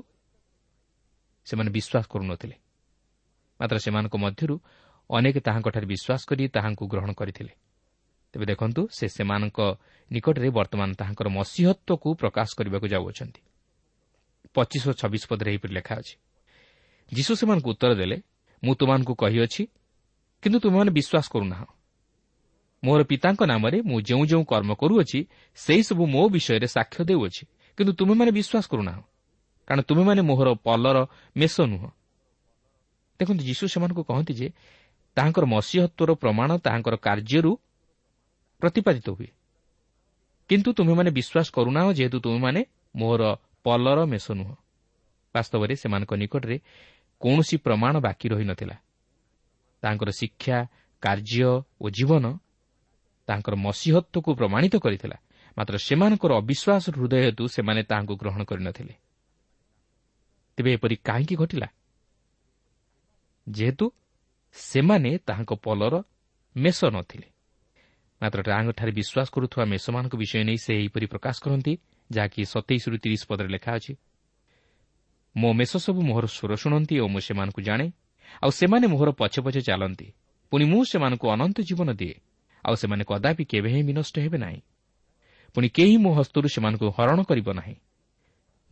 ସେମାନେ 1.47 1.71
ବିଶ୍ୱାସ 1.71 2.05
କରୁନଥିଲେ। 2.13 2.57
ମାତ୍ର 3.61 3.77
ସେମାନଙ୍କ 3.85 4.15
ମଧ୍ୟରୁ 4.25 4.57
ଅନେକ 5.11 5.37
ତାହାଙ୍କଠାରେ 5.47 5.87
ବିଶ୍ୱାସ 5.87 6.21
କରି 6.29 6.43
ତାହାଙ୍କୁ 6.49 6.85
ଗ୍ରହଣ 6.93 7.11
କରିଥିଲେ। 7.21 7.53
ତେବେ 8.35 8.45
ଦେଖନ୍ତୁ 8.51 8.83
ସେ 8.97 9.07
ସେମାନଙ୍କ 9.17 9.59
ନିକଟରେ 10.11 10.49
ବର୍ତ୍ତମାନ 10.59 10.91
ତାହାଙ୍କର 11.01 11.29
ମସିହତ୍ୱକୁ 11.39 12.09
ପ୍ରକାଶ 12.21 12.49
କରିବାକୁ 12.59 12.87
ଯାଉଅଛନ୍ତି। 12.95 13.41
ପଚିଶ 14.55 14.83
ଓ 14.89 14.93
ଛବିଶ 15.01 15.23
ପଦରେ 15.31 15.49
ଏହିପରି 15.53 15.73
ଲେଖା 15.79 15.95
ଅଛି 16.01 16.17
ଯୀଶୁ 17.13 17.33
ସେମାନଙ୍କୁ 17.41 17.69
ଉତ୍ତର 17.75 17.93
ଦେଲେ 18.01 18.17
ମୁଁ 18.63 18.75
ତୁମମାନଙ୍କୁ 18.81 19.15
କହିଅଛି 19.23 19.63
କିନ୍ତୁ 20.43 20.59
ତୁମେମାନେ 20.65 20.91
ବିଶ୍ୱାସ 20.99 21.27
କରୁନାହ। 21.33 21.63
ମୋର 22.83 23.01
ପିତାଙ୍କ 23.11 23.41
ନାମରେ 23.53 23.79
ମୁଁ 23.89 23.99
ଯେଉଁ 24.09 24.25
ଯେଉଁ 24.31 24.45
କର୍ମ 24.45 24.71
କରୁଅଛି 24.81 25.21
ସେହିସବୁ 25.59 26.03
ମୋ 26.15 26.23
ବିଷୟରେ 26.35 26.69
ସାକ୍ଷ୍ୟ 26.77 27.01
ଦେଉଅଛି 27.09 27.43
କିନ୍ତୁ 27.79 27.93
ତୁମେମାନେ 27.99 28.31
ବିଶ୍ୱାସ 28.39 28.65
କରୁନାହ। 28.73 28.97
କାରଣ 29.69 29.83
ତୁମେମାନେ 29.83 30.23
ମୋହର 30.23 30.49
ପଲର 30.55 30.97
ମେଷ 31.37 31.61
ନୁହଁ। 31.61 31.89
ଦେଖନ୍ତୁ 33.21 33.43
ଯୀଶୁ 33.45 33.65
ସେମାନଙ୍କୁ 33.69 34.03
କହନ୍ତି 34.05 34.35
ଯେ 34.35 34.49
ତାହାଙ୍କର 35.17 35.45
ମସିହତ୍ୱର 35.45 36.15
ପ୍ରମାଣ 36.15 36.51
ତାହାଙ୍କର 36.59 36.95
କାର୍ଯ୍ୟରୁ 36.97 37.53
ପ୍ରତିପାଦିତ 38.61 39.09
ହୁଏ। 39.11 39.29
କିନ୍ତୁ 40.49 40.73
ତୁମେମାନେ 40.73 41.11
ବିଶ୍ୱାସ 41.11 41.47
କରୁନାହ 41.51 41.93
ଯେହେତୁ 41.93 42.19
ତୁମେମାନେ 42.21 42.61
ମୋହର 42.97 43.23
ପଲର 43.63 43.99
ମେଷ 44.05 44.31
ନୁହଁ। 44.31 44.55
ବାସ୍ତବରେ 45.35 45.75
ସେମାନଙ୍କ 45.77 46.13
ନିକଟରେ 46.15 46.57
କୌଣସି 47.21 47.57
ପ୍ରମାଣ 47.57 47.95
ବାକି 47.99 48.27
ରହିନଥିଲା। 48.29 48.77
ତାଙ୍କର 49.83 50.11
ଶିକ୍ଷା 50.11 50.59
କାର୍ଯ୍ୟ 51.03 51.63
ଓ 51.81 51.91
ଜୀବନ 51.91 52.25
ତାଙ୍କର 53.29 53.55
ମସିହତ୍ୱକୁ 53.57 54.31
ପ୍ରମାଣିତ 54.35 54.75
କରିଥିଲା। 54.77 55.17
ମାତ୍ର 55.57 55.75
ସେମାନଙ୍କର 55.79 56.31
ଅବିଶ୍ୱାସ 56.43 56.85
ହୃଦୟ 56.95 57.17
ହେତୁ 57.25 57.45
ସେମାନେ 57.49 57.83
ତାହାଙ୍କୁ 57.83 58.15
ଗ୍ରହଣ 58.17 58.45
କରିନଥିଲେ। 58.45 58.95
ତେବେ 60.57 60.71
ଏପରି 60.73 60.97
କାହିଁକି 60.97 61.37
ଘଟିଲା? 61.37 61.69
ଯେହେତୁ 63.49 63.93
ସେମାନେ 64.53 65.19
ତାହାଙ୍କ 65.19 65.53
ପଲର 65.55 66.03
ମେଷ 66.57 66.85
ନଥିଲେ। 66.85 67.29
ମାତ୍ର 68.23 68.43
ତାହାଙ୍କଠାରେ 68.43 68.93
ବିଶ୍ୱାସ 68.93 69.29
କରୁଥିବା 69.31 69.65
ମେଷମାନଙ୍କ 69.65 70.15
ବିଷୟ 70.17 70.45
ନେଇ 70.45 70.57
ସେ 70.57 70.73
ଏହିପରି 70.75 71.07
ପ୍ରକାଶ 71.07 71.37
କରନ୍ତି 71.43 71.73
ଯାହାକି 72.11 72.41
ସତେଇଶରୁ 72.45 72.97
ତିରିଶ 72.99 73.23
ପଦରେ 73.29 73.49
ଲେଖା 73.49 73.73
ଅଛି। 73.73 73.93
ମୋ 75.37 75.53
ମେଷ 75.53 75.77
ସବୁ 75.77 76.01
ମୋହର 76.03 76.27
ସ୍ୱର 76.27 76.57
ଶୁଣନ୍ତି 76.57 76.95
ଓ 77.01 77.07
ମୁଁ 77.09 77.21
ସେମାନଙ୍କୁ 77.21 77.61
ଜାଣେ 77.63 77.93
ଆଉ 78.43 78.51
ସେମାନେ 78.51 78.87
ମୋହର 78.87 79.11
ପଛେ 79.11 79.41
ପଛେ 79.43 79.61
ଚାଲନ୍ତି। 79.61 80.13
ପୁଣି 80.51 80.65
ମୁଁ 80.65 80.85
ସେମାନଙ୍କୁ 80.85 81.27
ଅନନ୍ତ 81.29 81.61
ଜୀବନ 81.61 81.93
ଦିଏ 81.93 82.17
ଆଉ 82.65 82.75
ସେମାନେ 82.75 83.05
କଦାପି 83.05 83.45
କେବେ 83.45 83.69
ହିଁ 83.71 83.83
ବିନଷ୍ଟ 83.83 84.19
ହେବେ 84.19 84.39
ନାହିଁ। 84.39 84.61
ପୁଣି 85.55 85.69
କେହି 85.69 85.97
ମୋ 85.97 86.11
ହସ୍ତରୁ 86.15 86.47
ସେମାନଙ୍କୁ 86.49 86.87
ହରଣ 86.99 87.23
କରିବ 87.23 87.49
ନାହିଁ। 87.53 87.75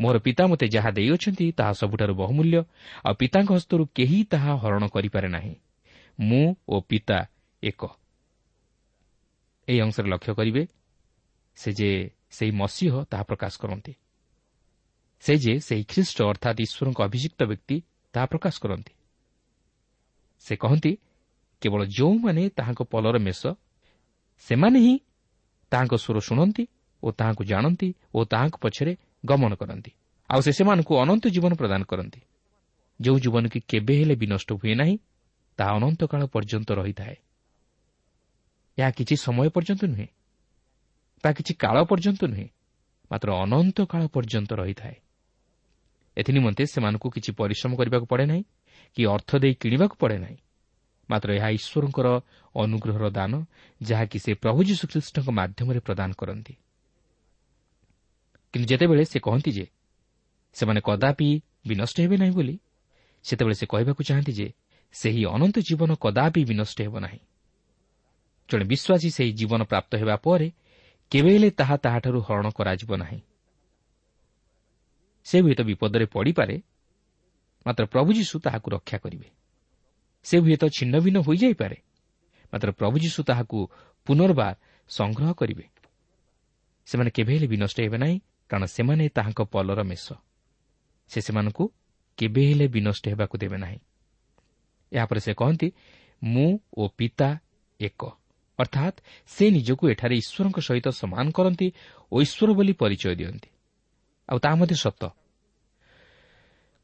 ମୋର 0.00 0.16
ପିତା 0.18 0.46
ମୋତେ 0.46 0.66
ଯାହା 0.68 0.90
ଦେଇଅଛନ୍ତି 0.90 1.46
ତାହା 1.52 1.72
ସବୁଠାରୁ 1.72 2.14
ବହୁମୂଲ୍ୟ 2.14 2.58
ଆଉ 3.04 3.14
ପିତାଙ୍କ 3.14 3.50
ହସ୍ତରୁ 3.52 3.84
କେହି 3.94 4.18
ତାହା 4.24 4.52
ହରଣ 4.56 4.82
କରିପାରେ 4.88 5.28
ନାହିଁ। 5.28 5.54
ମୁଁ 6.20 6.54
ଓ 6.68 6.80
ପିତା 6.80 7.18
ଏକ। 7.62 7.82
ଏହି 9.68 9.80
ଅଂଶରେ 9.80 10.08
ଲକ୍ଷ୍ୟ 10.08 10.32
କରିବେ 10.34 10.62
ସେ 11.56 11.70
ଯେ 11.72 11.90
ସେହି 12.30 12.52
ମସିହ 12.52 12.92
ତାହା 13.04 13.22
ପ୍ରକାଶ 13.22 13.52
କରନ୍ତି। 13.58 13.92
ସେ 15.20 15.32
ଯେ 15.36 15.54
ସେହି 15.60 15.84
ଖ୍ରୀଷ୍ଟ 15.84 16.18
ଅର୍ଥାତ୍ 16.22 16.58
ଈଶ୍ୱରଙ୍କ 16.60 16.98
ଅଭିଯୁକ୍ତ 17.02 17.40
ବ୍ୟକ୍ତି 17.44 17.76
ତାହା 18.14 18.26
ପ୍ରକାଶ 18.26 18.54
କରନ୍ତି। 18.60 18.92
ସେ 20.44 20.56
କହନ୍ତି 20.56 20.92
କେବଳ 21.62 21.80
ଯେଉଁମାନେ 21.86 22.42
ତାହାଙ୍କ 22.48 22.82
ପଲର 22.82 23.16
ମେଷ 23.18 23.42
ସେମାନେ 24.46 24.78
ହିଁ 24.78 24.94
ତାହାଙ୍କ 25.72 25.94
ସ୍ୱର 25.94 26.18
ଶୁଣନ୍ତି 26.20 26.64
ଓ 27.02 27.08
ତାହାଙ୍କୁ 27.10 27.42
ଜାଣନ୍ତି 27.44 27.88
ଓ 28.14 28.18
ତାହାଙ୍କ 28.24 28.56
ପଛରେ 28.56 28.92
ଗମନ 29.26 29.54
କରନ୍ତି। 29.54 29.90
ଆଉ 30.30 30.40
ସେ 30.40 30.52
ସେମାନଙ୍କୁ 30.52 30.92
ଅନନ୍ତ 30.98 31.24
ଜୀବନ 31.28 31.52
ପ୍ରଦାନ 31.54 31.82
କରନ୍ତି। 31.82 32.20
ଯେଉଁ 33.00 33.18
ଜୀବନ 33.18 33.44
କି 33.48 33.60
କେବେ 33.68 33.94
ହେଲେ 33.98 34.14
ବିନଷ୍ଟ 34.14 34.52
ହୁଏ 34.52 34.74
ନାହିଁ 34.74 34.98
ତାହା 35.58 35.72
ଅନନ୍ତକାଳ 35.72 36.26
ପର୍ଯ୍ୟନ୍ତ 36.26 36.70
ରହିଥାଏ। 36.72 37.16
ଏହା 38.78 38.90
କିଛି 38.90 39.14
ସମୟ 39.16 39.48
ପର୍ଯ୍ୟନ୍ତ 39.48 39.82
ନୁହେଁ 39.84 40.06
ବା 41.24 41.30
କିଛି 41.32 41.54
କାଳ 41.54 41.76
ପର୍ଯ୍ୟନ୍ତ 41.84 42.22
ନୁହେଁ 42.24 42.48
ମାତ୍ର 43.10 43.28
ଅନନ୍ତ 43.34 43.78
କାଳ 43.84 44.02
ପର୍ଯ୍ୟନ୍ତ 44.06 44.52
ରହିଥାଏ। 44.52 44.96
ଏଥିନିମନ୍ତେ 46.16 46.64
ସେମାନଙ୍କୁ 46.66 47.08
କିଛି 47.10 47.30
ପରିଶ୍ରମ 47.32 47.72
କରିବାକୁ 47.76 48.06
ପଡ଼େ 48.06 48.24
ନାହିଁ 48.26 48.44
କି 48.96 49.02
ଅର୍ଥ 49.06 49.30
ଦେଇ 49.36 49.54
କିଣିବାକୁ 49.54 49.96
ପଡ଼େ 49.96 50.18
ନାହିଁ। 50.18 50.36
ମାତ୍ର 51.10 51.28
ଏହା 51.32 51.48
ଈଶ୍ୱରଙ୍କର 51.48 52.08
ଅନୁଗ୍ରହର 52.54 53.10
ଦାନ 53.10 53.32
ଯାହାକି 53.82 54.18
ସେ 54.18 54.34
ପ୍ରଭୁ 54.34 54.60
ଯୀଶୁଖ୍ରୀଷ୍ଟଙ୍କ 54.64 55.28
ମାଧ୍ୟମରେ 55.30 55.80
ପ୍ରଦାନ 55.80 56.12
କରନ୍ତି। 56.12 56.54
କିନ୍ତୁ 58.54 58.66
ଯେତେବେଳେ 58.68 59.04
ସେ 59.04 59.18
କହନ୍ତି 59.20 59.50
ଯେ 59.52 59.66
ସେମାନେ 60.54 60.80
କଦାପି 60.80 61.42
ବିନଷ୍ଟ 61.66 61.96
ହେବେ 62.00 62.16
ନାହିଁ 62.16 62.30
ବୋଲି 62.30 62.60
ସେତେବେଳେ 63.24 63.54
ସେ 63.54 63.66
କହିବାକୁ 63.66 64.02
ଚାହାନ୍ତି 64.02 64.32
ଯେ 64.32 64.48
ସେହି 64.92 65.22
ଅନନ୍ତ 65.24 65.56
ଜୀବନ 65.58 65.90
କଦାପି 65.94 66.44
ବିନଷ୍ଟ 66.44 66.78
ହେବ 66.82 66.94
ନାହିଁ। 67.00 67.20
ଜଣେ 68.48 68.64
ବିଶ୍ୱାସୀ 68.64 69.08
ସେହି 69.10 69.32
ଜୀବନ 69.32 69.60
ପ୍ରାପ୍ତ 69.64 69.92
ହେବା 69.96 70.16
ପରେ 70.16 70.48
କେବେ 71.10 71.30
ହେଲେ 71.34 71.50
ତାହା 71.50 71.76
ତାହାଠାରୁ 71.76 72.18
ହରଣ 72.20 72.46
କରାଯିବ 72.50 72.90
ନାହିଁ। 72.96 73.20
ସେ 75.24 75.36
ହୁଏତ 75.40 75.60
ବିପଦରେ 75.62 76.06
ପଡ଼ିପାରେ 76.06 76.56
ମାତ୍ର 77.66 77.84
ପ୍ରଭୁ 77.86 78.10
ଯୀଶୁ 78.12 78.34
ତାହାକୁ 78.38 78.68
ରକ୍ଷା 78.70 78.98
କରିବେ। 78.98 79.28
ସେ 80.24 80.36
ହୁଏତ 80.38 80.62
ଛିନ୍ନ 80.68 80.94
ଭିନ୍ନ 80.98 81.18
ହୋଇଯାଇପାରେ 81.18 81.78
ମାତ୍ର 82.52 82.70
ପ୍ରଭୁ 82.70 82.96
ଯୀଶୁ 82.98 83.20
ତାହାକୁ 83.22 83.58
ପୁନର୍ବାର 84.06 84.54
ସଂଗ୍ରହ 84.88 85.32
କରିବେ। 85.32 85.64
ସେମାନେ 86.86 87.10
କେବେ 87.10 87.30
ହେଲେ 87.34 87.46
ବିନଷ୍ଟ 87.46 87.76
ହେବେ 87.80 87.98
ନାହିଁ 87.98 88.18
କାରଣ 88.52 88.64
ସେମାନେ 88.66 89.08
ତାହାଙ୍କ 89.08 89.40
ପଲର 89.42 89.82
ମେଷ। 89.82 90.12
ସେ 91.08 91.20
ସେମାନଙ୍କୁ 91.20 91.64
କେବେ 92.18 92.42
ହେଲେ 92.48 92.68
ବିନଷ୍ଟ 92.68 93.08
ହେବାକୁ 93.08 93.38
ଦେବେ 93.38 93.56
ନାହିଁ। 93.56 93.78
ଏହାପରେ 94.92 95.20
ସେ 95.20 95.32
କହନ୍ତି 95.34 95.68
ମୁଁ 96.24 96.58
ଓ 96.76 96.88
ପିତା 96.88 97.40
ଏକ। 97.80 98.02
ଅର୍ଥାତ୍ 98.58 98.96
ସେ 99.26 99.50
ନିଜକୁ 99.50 99.88
ଏଠାରେ 99.88 100.14
ଈଶ୍ୱରଙ୍କ 100.16 100.58
ସହିତ 100.60 100.88
ସମାନ 100.88 101.26
କରନ୍ତି 101.32 101.72
ଓ 102.12 102.20
ଈଶ୍ୱର 102.20 102.52
ବୋଲି 102.52 102.72
ପରିଚୟ 102.72 103.14
ଦିଅନ୍ତି। 103.14 103.48
ଆଉ 104.28 104.38
ତାହା 104.38 104.54
ମଧ୍ୟ 104.54 104.74
ସତ। 104.74 105.02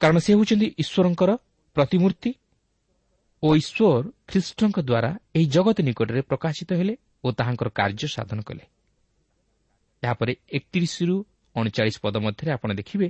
କାରଣ 0.00 0.18
ସେ 0.18 0.32
ହେଉଛନ୍ତି 0.32 0.66
ଈଶ୍ୱରଙ୍କର 0.78 1.30
ପ୍ରତିମୂର୍ତ୍ତି 1.76 2.30
ଓ 3.42 3.48
ଈଶ୍ୱର 3.56 4.10
ଖ୍ରୀଷ୍ଟଙ୍କ 4.28 4.78
ଦ୍ୱାରା 4.80 5.10
ଏହି 5.34 5.46
ଜଗତ 5.46 5.78
ନିକଟରେ 5.80 6.20
ପ୍ରକାଶିତ 6.20 6.70
ହେଲେ 6.72 6.96
ଓ 7.24 7.32
ତାହାଙ୍କର 7.32 7.68
କାର୍ଯ୍ୟ 7.68 8.08
ସାଧନ 8.08 8.40
କଲେ। 8.40 8.64
ଏହାପରେ 10.02 10.32
ଏକତିରିଶରୁ 10.48 11.16
ଅଣଚାଳିଶ 11.56 11.96
ପଦ 12.02 12.14
ମଧ୍ୟରେ 12.18 12.50
ଆପଣ 12.50 12.70
ଦେଖିବେ 12.74 13.08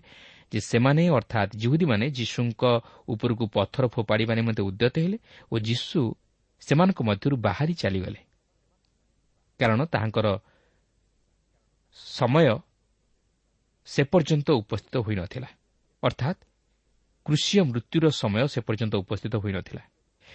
ଯେ 0.53 0.61
ସେମାନେ 0.61 1.03
ଅର୍ଥାତ୍ 1.09 1.51
ଜିହୁଦୀମାନେ 1.57 2.07
ଯୀଶୁଙ୍କ 2.11 2.63
ଉପରକୁ 3.09 3.45
ପଥର 3.49 3.85
ଫୋପାଡ଼ିବା 3.87 4.35
ନିମନ୍ତେ 4.35 4.63
ଉଦ୍ୟତ 4.63 4.95
ହେଲେ 4.99 5.19
ଓ 5.53 5.55
ଯୀଶୁ 5.59 6.01
ସେମାନଙ୍କ 6.63 7.01
ମଧ୍ୟରୁ 7.03 7.37
ବାହାରି 7.37 7.75
ଚାଲିଗଲେ। 7.75 8.21
କାରଣ 9.61 9.81
ତାହାଙ୍କର 9.85 10.27
ସମୟ 11.97 12.47
ସେ 13.89 14.03
ପର୍ଯ୍ୟନ୍ତ 14.05 14.49
ଉପସ୍ଥିତ 14.53 14.97
ହୋଇନଥିଲା। 14.97 15.49
ଅର୍ଥାତ୍ 16.03 16.39
କୃଷିୟ 17.27 17.61
ମୃତ୍ୟୁର 17.63 18.05
ସମୟ 18.11 18.47
ସେ 18.47 18.61
ପର୍ଯ୍ୟନ୍ତ 18.61 18.95
ଉପସ୍ଥିତ 18.95 19.35
ହୋଇନଥିଲା। 19.37 19.83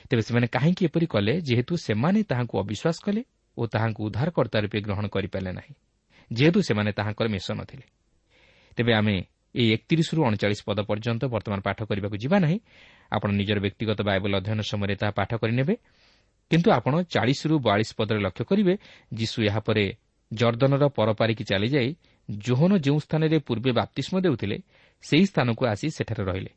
ତେବେ 0.10 0.22
ସେମାନେ 0.22 0.48
କାହିଁକି 0.48 0.86
ଏପରି 0.86 1.08
କଲେ? 1.08 1.34
ଯେହେତୁ 1.42 1.74
ସେମାନେ 1.78 2.20
ତାହାଙ୍କୁ 2.24 2.56
ଅବିଶ୍ୱାସ 2.60 2.98
କଲେ 3.06 3.22
ଓ 3.58 3.62
ତାହାଙ୍କୁ 3.68 4.00
ଉଦ୍ଧାରକର୍ତ୍ତା 4.08 4.58
ରୂପେ 4.60 4.78
ଗ୍ରହଣ 4.82 5.06
କରିପାରିଲେ 5.08 5.52
ନାହିଁ। 5.52 5.74
ଯେହେତୁ 6.32 6.60
ସେମାନେ 6.62 6.92
ତାହାଙ୍କର 6.92 7.28
ମିଶ 7.30 7.48
ନଥିଲେ 7.52 7.86
ତେବେ 8.78 8.92
ଆମେ 8.94 9.16
ଏହି 9.56 9.70
ଏକତିରିଶରୁ 9.74 10.20
ଅଣଚାଳିଶ 10.26 10.62
ପଦ 10.66 10.80
ପର୍ଯ୍ୟନ୍ତ 10.90 11.24
ବର୍ତ୍ତମାନ 11.26 11.60
ପାଠ 11.62 11.80
କରିବାକୁ 11.90 12.18
ଯିବା 12.18 12.38
ନାହିଁ। 12.40 12.58
ଆପଣ 13.12 13.30
ନିଜର 13.32 13.58
ବ୍ୟକ୍ତିଗତ 13.66 14.00
ବାଇବଲ 14.02 14.32
ଅଧ୍ୟୟନ 14.40 14.60
ସମୟରେ 14.62 14.96
ତାହା 14.96 15.12
ପାଠ 15.12 15.32
କରିନେବେ। 15.42 15.74
କିନ୍ତୁ 16.52 16.70
ଆପଣ 16.72 16.94
ଚାଳିଶରୁ 17.14 17.56
ବୟାଳିଶ 17.60 17.92
ପଦରେ 17.98 18.20
ଲକ୍ଷ୍ୟ 18.20 18.44
କରିବେ 18.50 18.74
ଯୀଶୁ 19.14 19.38
ଏହାପରେ 19.50 19.86
ଜର୍ଦ୍ଦନର 20.32 20.84
ପରପାରିକି 20.90 21.44
ଚାଲିଯାଇ 21.44 21.90
ଜୋହନ 22.30 22.72
ଯେଉଁ 22.78 23.00
ସ୍ଥାନରେ 23.00 23.38
ପୂର୍ବେ 23.40 23.72
ବାପ୍ତିଷ୍ମ 23.72 24.16
ଦେଉଥିଲେ 24.22 24.58
ସେହି 25.04 25.26
ସ୍ଥାନକୁ 25.26 25.64
ଆସି 25.66 25.88
ସେଠାରେ 25.90 26.24
ରହିଲେ। 26.24 26.52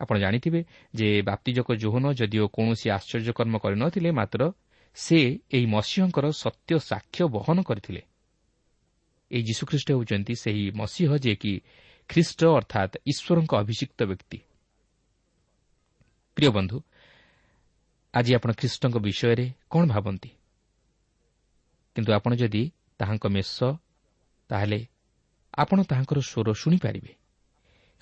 ଆପଣ 0.00 0.16
ଜାଣିଥିବେ 0.18 0.60
ଯେ 0.94 1.08
ବାପ୍ତିଜକ 1.22 1.68
ଜୋହନ 1.74 2.04
ଯଦିଓ 2.12 2.44
କୌଣସି 2.48 2.86
ଆଶ୍ଚର୍ଯ୍ୟକର୍ମ 2.90 3.54
କରିନଥିଲେ 3.58 4.10
ମାତ୍ର 4.10 4.40
ସେ 4.96 5.18
ଏହି 5.52 5.66
ମସିହଙ୍କର 5.66 6.26
ସତ୍ୟ 6.42 6.72
ସାକ୍ଷ୍ୟ 6.90 7.24
ବହନ 7.28 7.58
କରିଥିଲେ। 7.62 8.02
ଏହି 9.30 9.42
ଯୀଶୁଖ୍ରୀଷ୍ଟ 9.42 9.88
ହେଉଛନ୍ତି 9.90 10.34
ସେହି 10.34 10.64
ମସିହ 10.70 11.10
ଯିଏକି 11.16 11.52
ଖ୍ରୀଷ୍ଟ 12.10 12.40
ଅର୍ଥାତ୍ 12.58 12.94
ଈଶ୍ୱରଙ୍କ 13.06 13.52
ଅଭିଷିକ୍ତ 13.54 14.00
ବ୍ୟକ୍ତି 14.04 14.38
ପ୍ରିୟ 16.36 16.50
ବନ୍ଧୁ 16.50 16.76
ଆଜି 18.14 18.32
ଆପଣ 18.34 18.50
ଖ୍ରୀଷ୍ଟଙ୍କ 18.52 18.96
ବିଷୟରେ 18.98 19.46
କ'ଣ 19.70 19.82
ଭାବନ୍ତି? 19.86 20.30
କିନ୍ତୁ 21.96 22.10
ଆପଣ 22.12 22.32
ଯଦି 22.34 22.62
ତାହାଙ୍କ 23.00 23.24
ମେଷ 23.26 23.56
ତାହେଲେ 24.50 24.80
ଆପଣ 25.54 25.78
ତାହାଙ୍କର 25.82 26.18
ସ୍ୱର 26.20 26.48
ଶୁଣିପାରିବେ। 26.54 27.12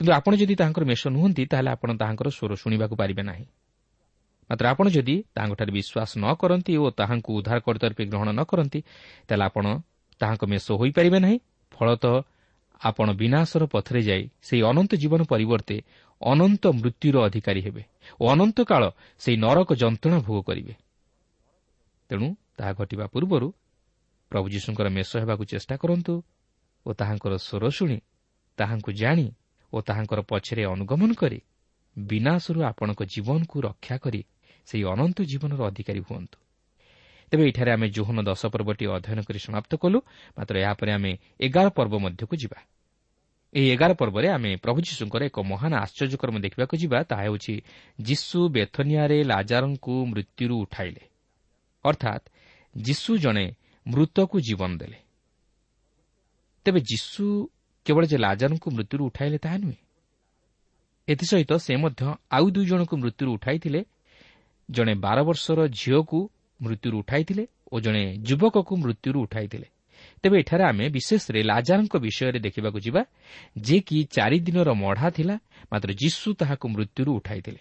କିନ୍ତୁ 0.01 0.13
ଆପଣ 0.13 0.33
ଯଦି 0.35 0.55
ତାହାଙ୍କର 0.55 0.85
ମେଷ 0.85 1.03
ନୁହନ୍ତି 1.09 1.43
ତାହେଲେ 1.47 1.71
ଆପଣ 1.71 1.89
ତାହାଙ୍କର 2.01 2.29
ସ୍ୱର 2.29 2.53
ଶୁଣିବାକୁ 2.57 2.95
ପାରିବେ 2.97 3.23
ନାହିଁ। 3.23 3.47
ମାତ୍ର 4.51 4.65
ଆପଣ 4.69 4.87
ଯଦି 4.89 5.15
ତାହାଙ୍କଠାରେ 5.35 5.73
ବିଶ୍ୱାସ 5.73 6.11
ନ 6.17 6.27
କରନ୍ତି 6.41 6.73
ଓ 6.77 6.85
ତାହାଙ୍କୁ 6.91 7.31
ଉଦ୍ଧାରକର୍ତ୍ତା 7.39 7.87
ରୂପେ 7.89 8.05
ଗ୍ରହଣ 8.07 8.29
ନ 8.33 8.41
କରନ୍ତି 8.45 8.81
ତାହେଲେ 9.29 9.45
ଆପଣ 9.45 9.65
ତାହାଙ୍କ 10.21 10.43
ମେଷ 10.45 10.67
ହୋଇପାରିବେ 10.71 11.19
ନାହିଁ। 11.19 11.39
ଫଳତଃ 11.73 12.15
ଆପଣ 12.81 13.09
ବିନାଶର 13.13 13.63
ପଥରେ 13.67 14.01
ଯାଇ 14.03 14.23
ସେହି 14.43 14.63
ଅନନ୍ତ 14.63 14.93
ଜୀବନ 14.95 15.21
ପରିବର୍ତ୍ତେ 15.33 15.77
ଅନନ୍ତ 16.21 16.65
ମୃତ୍ୟୁର 16.81 17.17
ଅଧିକାରୀ 17.29 17.61
ହେବେ 17.61 17.83
ଓ 18.21 18.25
ଅନନ୍ତ 18.35 18.59
କାଳ 18.71 18.83
ସେହି 19.19 19.37
ନରକ 19.37 19.71
ଯନ୍ତ୍ରଣା 19.75 20.19
ଭୋଗ 20.19 20.39
କରିବେ। 20.49 20.75
ତେଣୁ 22.11 22.29
ତାହା 22.57 22.73
ଘଟିବା 22.73 23.07
ପୂର୍ବରୁ 23.07 23.49
ପ୍ରଭୁ 24.31 24.47
ଯୀଶୁଙ୍କର 24.49 24.87
ମେଷ 24.89 25.11
ହେବାକୁ 25.23 25.45
ଚେଷ୍ଟା 25.45 25.75
କରନ୍ତୁ 25.77 26.15
ଓ 26.87 26.91
ତାହାଙ୍କର 26.93 27.33
ସ୍ୱର 27.39 27.65
ଶୁଣି 27.71 27.99
ତାହାଙ୍କୁ 28.59 28.91
ଜାଣି 28.93 29.27
ଓ 29.73 29.77
ତାହାଙ୍କର 29.81 30.21
ପଛରେ 30.31 30.63
ଅନୁଗମନ 30.65 31.11
କରି 31.15 31.39
ବିନାଶରୁ 31.97 32.59
ଆପଣଙ୍କ 32.63 33.01
ଜୀବନକୁ 33.05 33.57
ରକ୍ଷା 33.61 33.97
କରି 33.99 34.21
ସେହି 34.67 34.85
ଅନନ୍ତ 34.85 35.19
ଜୀବନର 35.23 35.61
ଅଧିକାରୀ 35.71 36.01
ହୁଅନ୍ତୁ। 36.01 36.39
ତେବେ 37.31 37.43
ଏଠାରେ 37.49 37.71
ଆମେ 37.73 37.87
ଜୋହନ 37.89 38.19
ଦଶ 38.23 38.43
ପର୍ବଟି 38.47 38.85
ଅଧ୍ୟୟନ 38.87 39.19
କରି 39.23 39.39
ସମାପ୍ତ 39.39 39.73
କଲୁ। 39.77 39.99
ମାତ୍ର 40.39 40.55
ଏହାପରେ 40.59 40.91
ଆମେ 40.93 41.13
ଏଗାର 41.41 41.67
ପର୍ବ 41.69 41.95
ମଧ୍ୟକୁ 41.99 42.35
ଯିବା। 42.37 42.59
ଏହି 43.55 43.69
ଏଗାର 43.71 43.93
ପର୍ବରେ 43.95 44.29
ଆମେ 44.29 44.51
ପ୍ରଭୁ 44.57 44.79
ଯୀଶୁଙ୍କର 44.81 45.23
ଏକ 45.25 45.41
ମହାନ 45.41 45.73
ଆଶ୍ଚର୍ଯ୍ୟକର୍ମ 45.75 46.37
ଦେଖିବାକୁ 46.41 46.75
ଯିବା। 46.77 46.99
ତାହା 47.03 47.23
ହେଉଛି 47.23 47.55
ଯୀଶୁ 48.01 48.39
ବେଥନିଆରେ 48.49 49.19
ଲାଜାରଙ୍କୁ 49.25 49.95
ମୃତ୍ୟୁରୁ 50.07 50.55
ଉଠାଇଲେ। 50.59 51.03
ଅର୍ଥାତ୍ 51.85 52.25
ଯୀଶୁ 52.83 53.11
ଜଣେ 53.19 53.45
ମୃତକୁ 53.87 54.41
ଜୀବନ 54.41 54.71
ଦେଲେ। 54.77 54.99
ତେବେ 56.65 56.81
ଯୀଶୁ 56.81 57.25
କେବଳ 57.87 58.03
ଯେ 58.07 58.19
ଲାଜାରଙ୍କୁ 58.19 58.69
ମୃତ୍ୟୁରୁ 58.71 59.03
ଉଠାଇଲେ 59.07 59.39
ତାହା 59.39 59.57
ନୁହେଁ। 59.59 59.79
ଏଥିସହିତ 61.09 61.53
ସେ 61.57 61.77
ମଧ୍ୟ 61.77 62.03
ଆଉ 62.31 62.47
ଦୁଇ 62.51 62.67
ଜଣଙ୍କୁ 62.67 62.95
ମୃତ୍ୟୁରୁ 62.97 63.31
ଉଠାଇଥିଲେ। 63.33 63.81
ଜଣେ 64.71 64.95
ବାର 64.95 65.19
ବର୍ଷର 65.23 65.69
ଝିଅକୁ 65.69 66.31
ମୃତ୍ୟୁରୁ 66.61 66.97
ଉଠାଇଥିଲେ 66.99 67.45
ଓ 67.73 67.77
ଜଣେ 67.81 68.03
ଯୁବକକୁ 68.29 68.73
ମୃତ୍ୟୁରୁ 68.77 69.19
ଉଠାଇଥିଲେ। 69.27 69.69
ତେବେ 70.23 70.37
ଏଠାରେ 70.39 70.65
ଆମେ 70.65 70.85
ବିଶେଷରେ 70.89 71.41
ଲାଜାରଙ୍କ 71.43 71.95
ବିଷୟରେ 71.99 72.39
ଦେଖିବାକୁ 72.39 72.79
ଯିବା 72.79 73.03
ଯେ 73.61 73.77
କି 73.81 73.99
ଚାରିଦିନର 74.17 74.69
ମଢ଼ା 74.75 75.09
ଥିଲା 75.11 75.37
ମାତ୍ର 75.73 75.91
ଯୀଶୁ 75.93 76.29
ତାହାକୁ 76.41 76.67
ମୃତ୍ୟୁରୁ 76.69 77.11
ଉଠାଇଥିଲେ। 77.19 77.61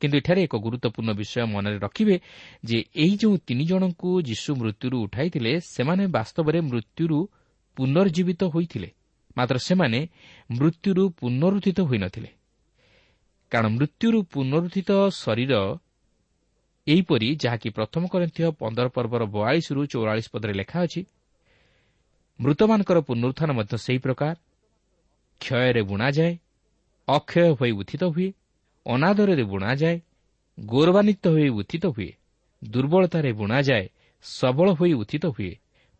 କିନ୍ତୁ 0.00 0.16
ଏଠାରେ 0.18 0.40
ଏକ 0.42 0.54
ଗୁରୁତ୍ୱପୂର୍ଣ୍ଣ 0.56 1.10
ବିଷୟ 1.20 1.44
ମନରେ 1.54 1.78
ରଖିବେ 1.78 2.16
ଯେ 2.64 2.78
ଏହି 2.94 3.14
ଯେଉଁ 3.16 3.36
ତିନି 3.46 3.64
ଜଣଙ୍କୁ 3.64 4.08
ଯୀଶୁ 4.28 4.50
ମୃତ୍ୟୁରୁ 4.60 4.96
ଉଠାଇଥିଲେ 5.06 5.52
ସେମାନେ 5.74 6.04
ବାସ୍ତବରେ 6.06 6.58
ମୃତ୍ୟୁରୁ 6.70 7.18
ପୁନର୍ଜୀବିତ 7.76 8.42
ହୋଇଥିଲେ 8.54 8.88
ମାତ୍ର 9.36 9.56
ସେମାନେ 9.68 10.00
ମୃତ୍ୟୁରୁ 10.50 11.02
ପୁନରୁଦ୍ଧିତ 11.20 11.78
ହୋଇନଥିଲେ। 11.80 12.30
କାରଣ 13.52 13.66
ମୃତ୍ୟୁରୁ 13.76 14.18
ପୁନରୁଦ୍ଧିତ 14.32 14.90
ଶରୀର 15.22 15.52
ଏହିପରି 16.86 17.28
ଯାହାକି 17.42 17.68
ପ୍ରଥମ 17.76 18.02
କରିଥିବା 18.12 18.50
ପନ୍ଦର 18.62 18.86
ପର୍ବର 18.96 19.22
ବୟାଳିଶରୁ 19.34 19.80
ଚଉରାଳିଶ 19.92 20.26
ପଦରେ 20.34 20.52
ଲେଖା 20.60 20.78
ଅଛି 20.86 21.00
ମୃତମାନଙ୍କର 22.40 22.98
ପୁନରୁତ୍ଥାନ 23.08 23.50
ମଧ୍ୟ 23.58 23.74
ସେହି 23.84 23.98
ପ୍ରକାର। 23.98 24.34
କ୍ଷୟରେ 25.40 25.82
ବୁଣାଯାଏ 25.90 26.32
ଅକ୍ଷୟ 27.08 27.48
ହୋଇ 27.58 27.72
ଉତ୍ଥିତ 27.80 28.02
ହୁଏ 28.14 28.28
ଅନାଦରରେ 28.86 29.44
ବୁଣାଯାଏ 29.52 29.96
ଗୌରବାନ୍ୱିତ 30.58 31.24
ହୋଇ 31.34 31.48
ଉତ୍ଥିତ 31.60 31.84
ହୁଏ 31.86 32.10
ଦୁର୍ବଳତାରେ 32.62 33.30
ବୁଣାଯାଏ 33.32 33.84
ସବଳ 34.24 34.68
ହୋଇ 34.78 34.92
ଉତ୍ଥିତ 35.02 35.24
ହୁଏ 35.26 35.52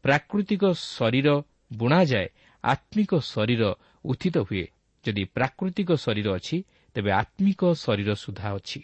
ପ୍ରାକୃତିକ 0.04 0.62
ଶରୀର 0.94 1.28
ବୁଣାଯାଏ 1.72 2.28
ଆତ୍ମିକ 2.64 3.12
ଶରୀର 3.32 3.62
ଉତ୍ଥିତ 4.04 4.36
ହୁଏ। 4.48 4.64
ଯଦି 5.04 5.22
ପ୍ରାକୃତିକ 5.36 5.90
ଶରୀର 6.04 6.28
ଅଛି 6.38 6.56
ତେବେ 6.96 7.10
ଆତ୍ମିକ 7.12 7.60
ଶରୀର 7.74 8.10
ସୁଦ୍ଧା 8.14 8.48
ଅଛି। 8.58 8.80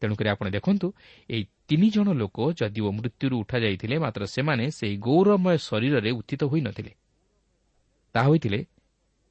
ତେଣୁକରି 0.00 0.28
ଆପଣ 0.28 0.46
ଦେଖନ୍ତୁ 0.50 0.92
ଏହି 1.30 1.44
ତିନି 1.68 1.90
ଜଣ 1.90 2.08
ଲୋକ 2.12 2.38
ଯଦିଓ 2.52 2.90
ମୃତ୍ୟୁରୁ 2.90 3.36
ଉଠାଯାଇଥିଲେ 3.40 3.98
ମାତ୍ର 3.98 4.26
ସେମାନେ 4.26 4.70
ସେହି 4.70 4.96
ଗୌରବମୟ 4.96 5.56
ଶରୀରରେ 5.58 6.10
ଉତ୍ଥିତ 6.10 6.44
ହୋଇନଥିଲେ। 6.44 6.92
ତାହା 8.14 8.28
ହୋଇଥିଲେ 8.28 8.66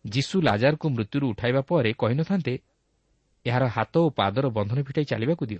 ଯୀଶୁ 0.05 0.41
ଲାଜାରକୁ 0.41 0.89
ମୃତ୍ୟୁରୁ 0.89 1.25
ଉଠାଇବା 1.29 1.61
ପରେ 1.61 1.93
କହିନଥାନ୍ତେ 1.93 2.59
ଏହାର 3.45 3.65
ହାତ 3.65 3.97
ଓ 3.97 4.09
ପାଦର 4.09 4.45
ବନ୍ଧନ 4.49 4.83
ଫିଟାଇ 4.83 5.05
ଚାଲିବାକୁ 5.05 5.45
ଦିଅ। 5.45 5.59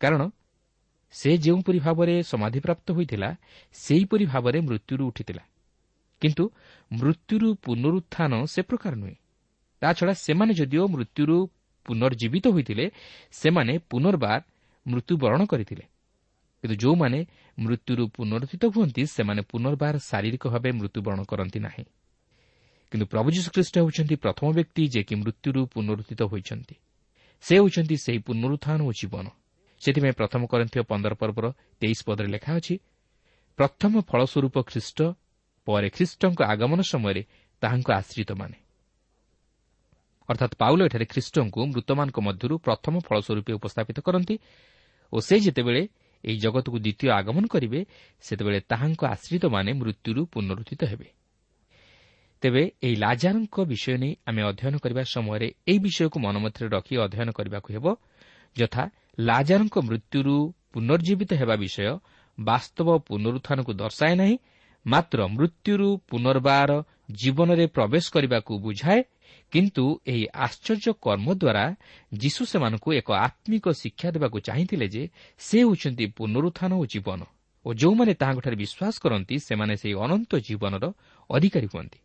କାରଣ 0.00 0.30
ସେ 1.10 1.38
ଯେଉଁପରି 1.38 1.78
ଭାବରେ 1.78 2.22
ସମାଧିପ୍ରାପ୍ତ 2.22 2.92
ହୋଇଥିଲା 2.92 3.36
ସେହିପରି 3.72 4.24
ଭାବରେ 4.26 4.60
ମୃତ୍ୟୁରୁ 4.60 5.04
ଉଠିଥିଲା। 5.06 5.42
କିନ୍ତୁ 6.20 6.44
ମୃତ୍ୟୁରୁ 6.92 7.48
ପୁନରୁତ୍ଥାନ 7.54 8.32
ସେ 8.44 8.62
ପ୍ରକାର 8.62 8.94
ନୁହେଁ। 8.94 9.16
ତାଛଡ଼ା 9.82 10.12
ସେମାନେ 10.12 10.52
ଯଦିଓ 10.54 10.88
ମୃତ୍ୟୁରୁ 10.88 11.36
ପୁନର୍ଜୀବିତ 11.86 12.44
ହୋଇଥିଲେ 12.54 12.86
ସେମାନେ 13.32 13.72
ପୁନର୍ବାର 13.90 14.40
ମୃତ୍ୟୁବରଣ 14.86 15.40
କରିଥିଲେ 15.52 15.84
କିନ୍ତୁ 16.62 16.76
ଯେଉଁମାନେ 16.82 17.18
ମୃତ୍ୟୁରୁ 17.58 18.04
ପୁନରୁଦ୍ଧିତ 18.16 18.64
ହୁଅନ୍ତି 18.74 19.02
ସେମାନେ 19.16 19.40
ପୁନର୍ବାର 19.50 19.94
ଶାରୀରିକ 20.08 20.44
ଭାବେ 20.54 20.70
ମୃତ୍ୟୁବରଣ 20.78 21.20
କରନ୍ତି 21.30 21.58
ନାହିଁ 21.66 21.84
କିନ୍ତୁ 22.92 23.06
ପ୍ରଭୁ 23.12 23.28
ଯୀଶୁଖ୍ରୀଷ୍ଟ 23.36 23.74
ହେଉଛନ୍ତି 23.82 24.16
ପ୍ରଥମ 24.24 24.46
ବ୍ୟକ୍ତି 24.56 24.82
ଯିଏକି 24.92 25.14
ମୃତ୍ୟୁରୁ 25.22 25.60
ପୁନରୁଦ୍ଧିତ 25.72 26.20
ହୋଇଛନ୍ତି 26.32 26.74
ସେ 27.44 27.54
ହେଉଛନ୍ତି 27.58 27.96
ସେହି 28.04 28.20
ପୁନରୁତ୍ଥାନ 28.26 28.78
ଓ 28.88 28.90
ଜୀବନ 29.00 29.26
ସେଥିପାଇଁ 29.80 30.14
ପ୍ରଥମ 30.20 30.42
କରିଥିବା 30.52 30.84
ପନ୍ଦର 30.90 31.12
ପର୍ବର 31.20 31.46
ତେଇଶ 31.80 31.98
ପଦରେ 32.06 32.28
ଲେଖା 32.34 32.52
ଅଛି 32.58 32.74
ପ୍ରଥମ 33.58 33.92
ଫଳସ୍ୱରୂପ 34.10 34.56
ଖ୍ରୀଷ୍ଟ 34.70 34.98
ପରେ 35.66 35.88
ଖ୍ରୀଷ୍ଟଙ୍କ 35.90 36.40
ଆଗମନ 36.52 36.80
ସମୟରେ 36.92 37.22
ତାହାଙ୍କ 37.62 37.88
ଆଶ୍ରିତମାନେ। 37.92 38.56
ଅର୍ଥାତ୍ 40.28 40.54
ପାଉଲ 40.58 40.80
ଏଠାରେ 40.88 41.06
ଖ୍ରୀଷ୍ଟଙ୍କୁ 41.12 41.60
ମୃତମାନଙ୍କ 41.70 42.18
ମଧ୍ୟରୁ 42.28 42.54
ପ୍ରଥମ 42.58 42.94
ଫଳ 43.06 43.16
ସ୍ୱରୂପେ 43.26 43.52
ଉପସ୍ଥାପିତ 43.58 43.98
କରନ୍ତି 44.00 44.34
ଓ 45.12 45.16
ସେ 45.20 45.36
ଯେତେବେଳେ 45.38 45.82
ଏହି 46.24 46.36
ଜଗତକୁ 46.36 46.76
ଦ୍ୱିତୀୟ 46.78 47.08
ଆଗମନ 47.10 47.44
କରିବେ 47.46 47.80
ସେତେବେଳେ 48.24 48.60
ତାହାଙ୍କ 48.70 49.02
ଆଶ୍ରିତମାନେ 49.06 49.70
ମୃତ୍ୟୁରୁ 49.80 50.22
ପୁନରୁଦ୍ଧିତ 50.32 50.82
ହେବେ। 50.84 51.08
ତେବେ 52.42 52.62
ଏହି 52.82 52.96
ଲାଜାରଙ୍କ 52.96 53.56
ବିଷୟ 53.64 53.94
ନେଇ 53.96 54.12
ଆମେ 54.28 54.42
ଅଧ୍ୟୟନ 54.42 54.74
କରିବା 54.78 55.02
ସମୟରେ 55.14 55.48
ଏହି 55.68 55.78
ବିଷୟକୁ 55.78 56.16
ମନ 56.20 56.34
ମଧ୍ୟରେ 56.44 56.68
ରଖି 56.68 56.94
ଅଧ୍ୟୟନ 56.96 57.28
କରିବାକୁ 57.38 57.68
ହେବ 57.76 57.86
ଯଥା 58.56 58.82
ଲାଜାରଙ୍କ 59.18 59.76
ମୃତ୍ୟୁରୁ 59.88 60.36
ପୁନର୍ଜୀବିତ 60.72 61.30
ହେବା 61.32 61.56
ବିଷୟ 61.56 61.88
ବାସ୍ତବ 62.38 62.88
ପୁନରୁତ୍ଥାନକୁ 63.08 63.72
ଦର୍ଶାଏ 63.72 64.14
ନାହିଁ 64.14 64.34
ମାତ୍ର 64.86 65.18
ମୃତ୍ୟୁରୁ 65.28 65.88
ପୁନର୍ବାର 66.08 66.70
ଜୀବନରେ 67.10 67.66
ପ୍ରବେଶ 67.66 68.04
କରିବାକୁ 68.10 68.52
ବୁଝାଏ 68.58 69.00
କିନ୍ତୁ 69.52 69.84
ଏହି 70.06 70.24
ଆଶ୍ଚର୍ଯ୍ୟ 70.34 70.92
କର୍ମ 71.02 71.28
ଦ୍ୱାରା 71.34 71.64
ଯୀଶୁ 72.18 72.42
ସେମାନଙ୍କୁ 72.44 72.88
ଏକ 72.92 73.08
ଆତ୍ମିକ 73.26 73.64
ଶିକ୍ଷା 73.72 74.08
ଦେବାକୁ 74.10 74.38
ଚାହିଁଥିଲେ 74.40 74.86
ଯେ 74.88 75.02
ସେ 75.38 75.58
ହେଉଛନ୍ତି 75.58 76.04
ପୁନରୁତ୍ଥାନ 76.18 76.70
ଓ 76.74 76.84
ଜୀବନ 76.86 77.20
ଓ 77.66 77.68
ଯେଉଁମାନେ 77.74 78.12
ତାହାଙ୍କଠାରେ 78.14 78.56
ବିଶ୍ୱାସ 78.56 78.94
କରନ୍ତି 79.02 79.34
ସେମାନେ 79.38 79.74
ସେହି 79.76 79.94
ଅନନ୍ତ 80.04 80.32
ଜୀବନର 80.48 80.84
ଅଧିକାରୀ 81.30 81.66
ହୁଅନ୍ତି। 81.66 81.98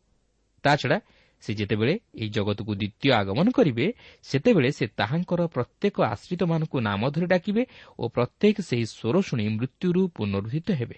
ତାଛଡ଼ା 0.63 0.97
ସେ 1.43 1.51
ଯେତେବେଳେ 1.53 1.93
ଏହି 2.15 2.29
ଜଗତକୁ 2.29 2.71
ଦ୍ୱିତୀୟ 2.75 3.09
ଆଗମନ 3.11 3.47
କରିବେ 3.51 3.85
ସେତେବେଳେ 4.23 4.69
ସେ 4.71 4.85
ତାହାଙ୍କର 4.99 5.41
ପ୍ରତ୍ୟେକ 5.47 5.95
ଆଶ୍ରିତମାନଙ୍କୁ 6.13 6.77
ନାମ 6.79 7.01
ଧରି 7.09 7.27
ଡାକିବେ 7.33 7.63
ଓ 7.99 8.03
ପ୍ରତ୍ୟେକ 8.15 8.55
ସେହି 8.61 8.85
ସ୍ୱର 8.85 9.15
ଶୁଣି 9.21 9.45
ମୃତ୍ୟୁରୁ 9.57 10.01
ପୁନରୁଦ୍ଧିତ 10.15 10.69
ହେବେ। 10.71 10.97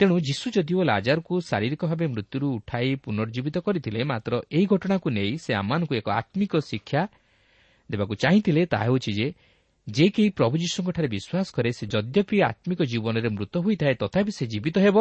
ତେଣୁ 0.00 0.16
ଯୀଶୁ 0.18 0.46
ଯଦିଓ 0.56 0.82
ଲାଜାରକୁ 0.82 1.34
ଶାରୀରିକ 1.40 1.82
ଭାବେ 1.86 2.06
ମୃତ୍ୟୁରୁ 2.06 2.46
ଉଠାଇ 2.56 2.90
ପୁନର୍ଜୀବିତ 3.04 3.56
କରିଥିଲେ 3.58 4.00
ମାତ୍ର 4.04 4.32
ଏହି 4.52 4.66
ଘଟଣାକୁ 4.66 5.08
ନେଇ 5.10 5.32
ସେ 5.36 5.50
ଆମମାନଙ୍କୁ 5.54 5.94
ଏକ 5.94 6.08
ଆତ୍ମିକ 6.20 6.52
ଶିକ୍ଷା 6.70 7.02
ଦେବାକୁ 7.90 8.14
ଚାହିଁଥିଲେ 8.14 8.62
ତାହା 8.66 8.84
ହେଉଛି 8.84 9.12
ଯେ 9.12 9.26
ଯେ 9.86 10.06
କେହି 10.14 10.30
ପ୍ରଭୁ 10.30 10.54
ଯୀଶୁଙ୍କଠାରେ 10.56 11.08
ବିଶ୍ୱାସ 11.08 11.46
କରେ 11.56 11.70
ସେ 11.72 11.84
ଯଦ୍ୟପି 11.86 12.36
ଆତ୍ମିକ 12.42 12.80
ଜୀବନରେ 12.82 13.28
ମୃତ 13.28 13.54
ହୋଇଥାଏ 13.58 13.94
ତଥାପି 13.94 14.32
ସେ 14.32 14.44
ଜୀବିତ 14.46 14.76
ହେବ। 14.78 14.96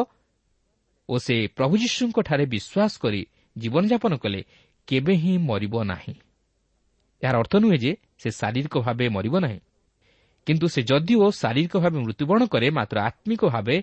ଓ 1.10 1.16
ସେ 1.18 1.36
ପ୍ରଭୁ 1.58 1.74
ଯୀଶୁଙ୍କଠାରେ 1.78 2.46
ବିଶ୍ୱାସ 2.46 2.94
କରି 3.00 3.22
ଜୀବନଯାପନ 3.58 4.14
କଲେ 4.18 4.42
କେବେ 4.88 5.14
ହିଁ 5.16 5.34
ମରିବ 5.50 5.76
ନାହିଁ। 5.84 6.16
ଏହାର 7.24 7.36
ଅର୍ଥ 7.40 7.54
ନୁହେଁ 7.56 7.78
ଯେ 7.78 7.92
ସେ 8.18 8.30
ଶାରୀରିକ 8.32 8.76
ଭାବେ 8.86 9.06
ମରିବ 9.10 9.36
ନାହିଁ। 9.40 9.60
କିନ୍ତୁ 10.48 10.66
ସେ 10.68 10.82
ଯଦିଓ 10.82 11.26
ଶାରୀରିକ 11.32 11.74
ଭାବେ 11.84 11.98
ମୃତ୍ୟୁବରଣ 12.06 12.44
କରେ 12.54 12.68
ମାତ୍ର 12.70 12.98
ଆତ୍ମିକ 13.00 13.42
ଭାବେ 13.46 13.78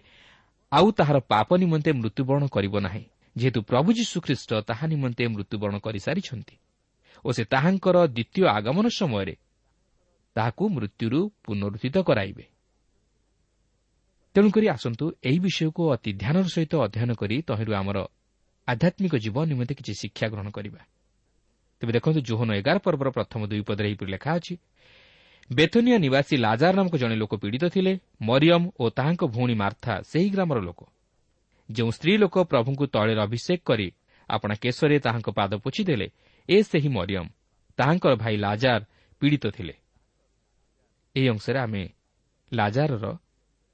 ଆଉ 0.73 0.87
ତାହାର 0.93 1.19
ପାପ 1.29 1.49
ନିମନ୍ତେ 1.57 1.91
ମୃତ୍ୟୁବରଣ 1.93 2.45
କରିବ 2.49 2.75
ନାହିଁ। 2.81 3.05
ଯେହେତୁ 3.37 3.61
ପ୍ରଭୁ 3.63 3.89
ଯୀଶୁ 3.93 4.17
ଖ୍ରୀଷ୍ଟ 4.21 4.51
ତାହା 4.69 4.85
ନିମନ୍ତେ 4.87 5.25
ମୃତ୍ୟୁବରଣ 5.29 5.77
କରିସାରିଛନ୍ତି 5.79 6.57
ଓ 7.25 7.29
ସେ 7.33 7.43
ତାହାଙ୍କର 7.45 7.97
ଦ୍ୱିତୀୟ 8.07 8.43
ଆଗମନ 8.49 8.87
ସମୟରେ 8.99 9.35
ତାହାକୁ 10.37 10.65
ମୃତ୍ୟୁରୁ 10.69 11.21
ପୁନରୁଦ୍ଧିତ 11.45 11.97
କରାଇବେ। 12.09 12.45
ତେଣୁକରି 14.35 14.67
ଆସନ୍ତୁ 14.69 15.05
ଏହି 15.25 15.39
ବିଷୟକୁ 15.39 15.83
ଅତି 15.95 16.11
ଧ୍ୟାନର 16.13 16.47
ସହିତ 16.47 16.73
ଅଧ୍ୟୟନ 16.87 17.11
କରି 17.21 17.37
ତହିଁରୁ 17.49 17.73
ଆମର 17.81 17.99
ଆଧ୍ୟାତ୍ମିକ 18.69 19.15
ଜୀବନ 19.17 19.45
ନିମନ୍ତେ 19.53 19.75
କିଛି 19.79 19.93
ଶିକ୍ଷା 20.03 20.27
ଗ୍ରହଣ 20.33 20.49
କରିବା। 20.51 20.81
ତେବେ 21.83 21.93
ଦେଖନ୍ତୁ 21.93 22.21
ଜୋହନ 22.29 22.49
ଏଗାର 22.61 22.77
ପର୍ବର 22.79 23.09
ପ୍ରଥମ 23.17 23.41
ଦୁଇ 23.51 23.63
ପଦରେ 23.69 23.87
ଏହିପରି 23.89 24.11
ଲେଖା 24.13 24.31
ଅଛି 24.39 24.55
ବେତନିଆ 25.51 25.97
ନିବାସୀ 25.99 26.37
ଲାଜାର 26.37 26.75
ନାମକ 26.77 26.95
ଜଣେ 26.97 27.17
ଲୋକ 27.17 27.33
ପୀଡ଼ିତ 27.35 27.65
ଥିଲେ 27.65 27.93
ମରିୟମ 28.21 28.63
ଓ 28.81 28.85
ତାହାଙ୍କ 28.91 29.23
ଭଉଣୀ 29.27 29.55
ମାର୍ଥା 29.55 29.93
ସେହି 30.03 30.31
ଗ୍ରାମର 30.31 30.59
ଲୋକ। 30.61 30.81
ଯେଉଁ 31.71 31.91
ସ୍ତ୍ରୀ 31.91 32.17
ଲୋକ 32.17 32.35
ପ୍ରଭୁଙ୍କୁ 32.45 32.87
ତଳରେ 32.87 33.15
ଅଭିଷେକ 33.21 33.61
କରି 33.65 33.93
ଆପଣା 34.31 34.55
କେଶରେ 34.55 34.97
ତାହାଙ୍କ 34.99 35.29
ପାଦ 35.31 35.53
ପୋଛିଦେଲେ 35.55 36.07
ଏ 36.49 36.57
ସେହି 36.63 36.89
ମରିୟମ। 36.89 37.27
ତାହାଙ୍କର 37.79 38.13
ଭାଇ 38.17 38.37
ଲାଜାର 38.37 38.81
ପୀଡ଼ିତ 39.21 39.45
ଥିଲେ। 39.47 39.75
ଏହି 41.15 41.29
ଅଂଶରେ 41.29 41.59
ଆମେ 41.59 41.83
ଲାଜାରର 42.53 43.07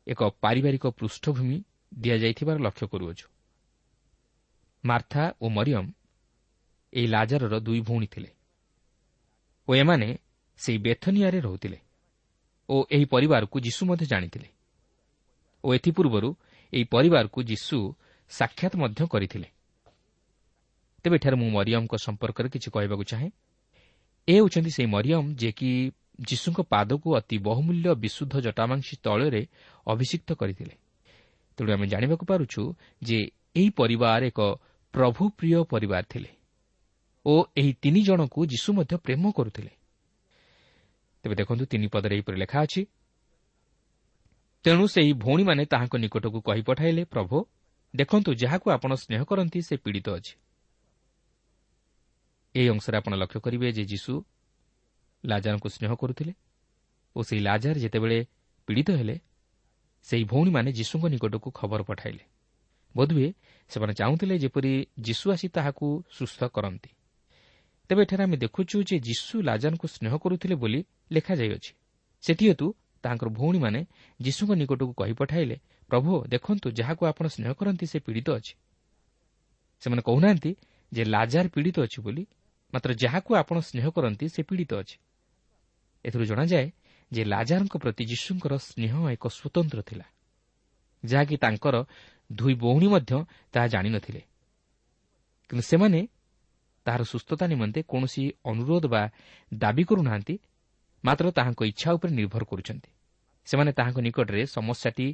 ଏକ 0.07 0.21
ପାରିବାରିକ 0.41 0.85
ପୃଷ୍ଠଭୂମି 0.87 1.59
ଦିଆଯାଇଥିବାର 1.95 2.57
ଲକ୍ଷ୍ୟ 2.59 2.87
କରୁଅଛୁ। 2.87 3.27
ମାର୍ଥା 4.85 5.23
ଓ 5.41 5.49
ମରିୟମ 5.49 5.87
ଏହି 6.93 7.07
ଲାଜାରର 7.07 7.55
ଦୁଇ 7.61 7.81
ଭଉଣୀ 7.81 8.07
ଥିଲେ। 8.07 8.31
ଓ 9.69 9.75
ଏମାନେ 9.75 10.09
ସେହି 10.63 10.79
ବେଥନିଆରେ 10.79 11.39
ରହୁଥିଲେ 11.41 11.79
ଓ 12.69 12.77
ଏହି 12.95 13.07
ପରିବାରକୁ 13.15 13.57
ଯୀଶୁ 13.61 13.83
ମଧ୍ୟ 13.87 14.05
ଜାଣିଥିଲେ। 14.07 14.49
ଓ 15.65 15.69
ଏଥିପୂର୍ବରୁ 15.75 16.29
ଏହି 16.73 16.85
ପରିବାରକୁ 16.95 17.39
ଯୀଶୁ 17.43 17.77
ସାକ୍ଷାତ 18.31 18.73
ମଧ୍ୟ 18.77 19.01
କରିଥିଲେ। 19.13 19.49
ତେବେ 21.05 21.17
ଏଠାରେ 21.17 21.37
ମୁଁ 21.37 21.49
ମରିୟମଙ୍କ 21.51 21.95
ସମ୍ପର୍କରେ 22.07 22.49
କିଛି 22.55 22.69
କହିବାକୁ 22.71 23.05
ଚାହେଁ। 23.11 23.29
ଏ 24.29 24.35
ହେଉଛନ୍ତି 24.39 24.71
ସେହି 24.77 24.89
ମରିୟମ 24.95 25.25
ଯିଏକି 25.35 25.71
ଯୀଶୁଙ୍କ 26.29 26.59
ପାଦକୁ 26.73 27.09
ଅତି 27.19 27.37
ବହୁମୂଲ୍ୟ 27.39 27.89
ବିଶୁଦ୍ଧ 27.95 28.35
ଜଟାମାଂସୀ 28.47 28.95
ତଳରେ 29.05 29.43
ଅଭିଷିକ୍ତ 29.87 30.31
କରିଥିଲେ। 30.41 30.75
ତେଣୁ 31.59 31.71
ଆମେ 31.73 31.87
ଜାଣିବାକୁ 31.87 32.25
ପାରୁଛୁ 32.27 32.63
ଯେ 33.03 33.19
ଏହି 33.57 33.71
ପରିବାର 33.81 34.21
ଏକ 34.31 34.41
ପ୍ରଭୁପ୍ରିୟ 34.95 35.59
ପରିବାର 35.73 36.03
ଥିଲେ 36.09 36.31
ଓ 37.27 37.35
ଏହି 37.57 37.73
ତିନି 37.83 38.01
ଜଣଙ୍କୁ 38.03 38.41
ଯୀଶୁ 38.47 38.69
ମଧ୍ୟ 38.73 38.95
ପ୍ରେମ 38.97 39.23
କରୁଥିଲେ। 39.33 39.73
ତେବେ 41.25 41.35
ଦେଖନ୍ତୁ 41.35 41.65
ତିନି 41.65 41.87
ପଦରେ 41.95 42.15
ଏହିପରି 42.17 42.37
ଲେଖା 42.37 42.59
ଅଛି 42.63 42.83
ତେଣୁ 44.65 44.85
ସେହି 44.87 45.13
ଭଉଣୀମାନେ 45.15 45.63
ତାହାଙ୍କ 45.65 45.95
ନିକଟକୁ 45.97 46.39
କହି 46.41 46.63
ପଠାଇଲେ 46.63 47.03
ପ୍ରଭୁ 47.05 47.37
ଦେଖନ୍ତୁ 47.95 48.31
ଯାହାକୁ 48.35 48.67
ଆପଣ 48.71 48.91
ସ୍ନେହ 48.95 49.21
କରନ୍ତି 49.25 49.59
ସେ 49.63 49.75
ପୀଡ଼ିତ 49.77 50.09
ଅଛି। 50.19 50.35
ଏହି 52.55 52.69
ଅଂଶରେ 52.69 52.97
ଆପଣ 52.97 53.13
ଲକ୍ଷ୍ୟ 53.15 53.41
କରିବେ 53.41 53.69
ଯେ 53.73 53.85
ଯୀଶୁ 53.85 54.13
ଲାଜାରଙ୍କୁ 55.25 55.69
ସ୍ନେହ 55.69 55.93
କରୁଥିଲେ 55.95 56.33
ଓ 57.17 57.21
ସେହି 57.23 57.41
ଲାଜାର 57.41 57.77
ଯେତେବେଳେ 57.79 58.19
ପୀଡ଼ିତ 58.69 58.89
ହେଲେ 58.91 59.17
ସେହି 60.07 60.25
ଭଉଣୀମାନେ 60.25 60.71
ଯୀଶୁଙ୍କ 60.73 61.05
ନିକଟକୁ 61.15 61.49
ଖବର 61.51 61.81
ପଠାଇଲେ। 61.83 62.25
ବୋଧହୁଏ 62.95 63.29
ସେମାନେ 63.71 63.93
ଚାହୁଁଥିଲେ 63.95 64.35
ଯେପରି 64.39 64.73
ଯୀଶୁ 65.01 65.27
ଆସି 65.33 65.47
ତାହାକୁ 65.49 65.87
ସୁସ୍ଥ 66.11 66.41
କରନ୍ତି। 66.57 66.91
ତେବେ 67.91 68.01
ଏଠାରେ 68.03 68.23
ଆମେ 68.23 68.37
ଦେଖୁଛୁ 68.37 68.77
ଯେ 68.89 68.97
ଯୀଶୁ 68.99 69.35
ଲାଜାରଙ୍କୁ 69.43 69.87
ସ୍ନେହ 69.89 70.13
କରୁଥିଲେ 70.19 70.55
ବୋଲି 70.55 70.81
ଲେଖାଯାଇଅଛି। 71.13 71.73
ସେଥିହେତୁ 72.25 72.67
ତାଙ୍କର 73.05 73.29
ଭଉଣୀମାନେ 73.39 73.81
ଯୀଶୁଙ୍କ 74.21 74.53
ନିକଟକୁ 74.61 74.93
କହି 75.01 75.15
ପଠାଇଲେ 75.21 75.57
ପ୍ରଭୁ 75.91 76.11
ଦେଖନ୍ତୁ 76.29 76.67
ଯାହାକୁ 76.79 77.03
ଆପଣ 77.07 77.25
ସ୍ନେହ 77.29 77.51
କରନ୍ତି 77.53 77.87
ସେ 77.87 77.99
ପୀଡ଼ିତ 78.07 78.29
ଅଛି। 78.39 78.55
ସେମାନେ 79.83 80.03
କହୁନାହାନ୍ତି 80.03 80.51
ଯେ 80.93 81.03
ଲାଜାର 81.05 81.47
ପୀଡ଼ିତ 81.55 81.77
ଅଛି 81.87 81.99
ବୋଲି 82.05 82.23
ମାତ୍ର 82.73 82.91
ଯାହାକୁ 82.95 83.31
ଆପଣ 83.35 83.57
ସ୍ନେହ 83.61 83.87
କରନ୍ତି 83.97 84.27
ସେ 84.35 84.41
ପୀଡ଼ିତ 84.49 84.73
ଅଛି। 84.83 84.97
ଏଥିରୁ 86.05 86.25
ଜଣାଯାଏ 86.25 86.67
ଯେ 87.13 87.23
ଲାଜାରଙ୍କ 87.25 87.75
ପ୍ରତି 87.83 88.03
ଯୀଶୁଙ୍କର 88.13 88.53
ସ୍ନେହ 88.69 88.93
ଏକ 89.15 89.25
ସ୍ୱତନ୍ତ୍ର 89.29 89.81
ଥିଲା 89.89 90.07
ଯାହାକି 91.05 91.37
ତାଙ୍କର 91.37 91.77
ଦୁଇ 92.31 92.55
ଭଉଣୀ 92.55 92.89
ମଧ୍ୟ 92.95 93.13
ତାହା 93.53 93.67
ଜାଣିନଥିଲେ। 93.75 94.23
କିନ୍ତୁ 95.51 95.65
ସେମାନେ 95.71 96.01
ତାହାର 96.87 97.03
ସୁସ୍ଥତା 97.03 97.45
ନିମନ୍ତେ 97.47 97.81
କୌଣସି 97.83 98.23
ଅନୁରୋଧ 98.45 98.85
ବା 98.87 99.03
ଦାବି 99.55 99.85
କରୁନାହାନ୍ତି 99.85 100.35
ମାତ୍ର 101.05 101.25
ତାହାଙ୍କ 101.31 101.61
ଇଚ୍ଛା 101.63 101.89
ଉପରେ 101.93 102.13
ନିର୍ଭର 102.13 102.43
କରୁଛନ୍ତି। 102.45 102.91
ସେମାନେ 103.47 103.71
ତାହାଙ୍କ 103.73 103.99
ନିକଟରେ 104.01 104.43
ସମସ୍ୟାଟି 104.47 105.07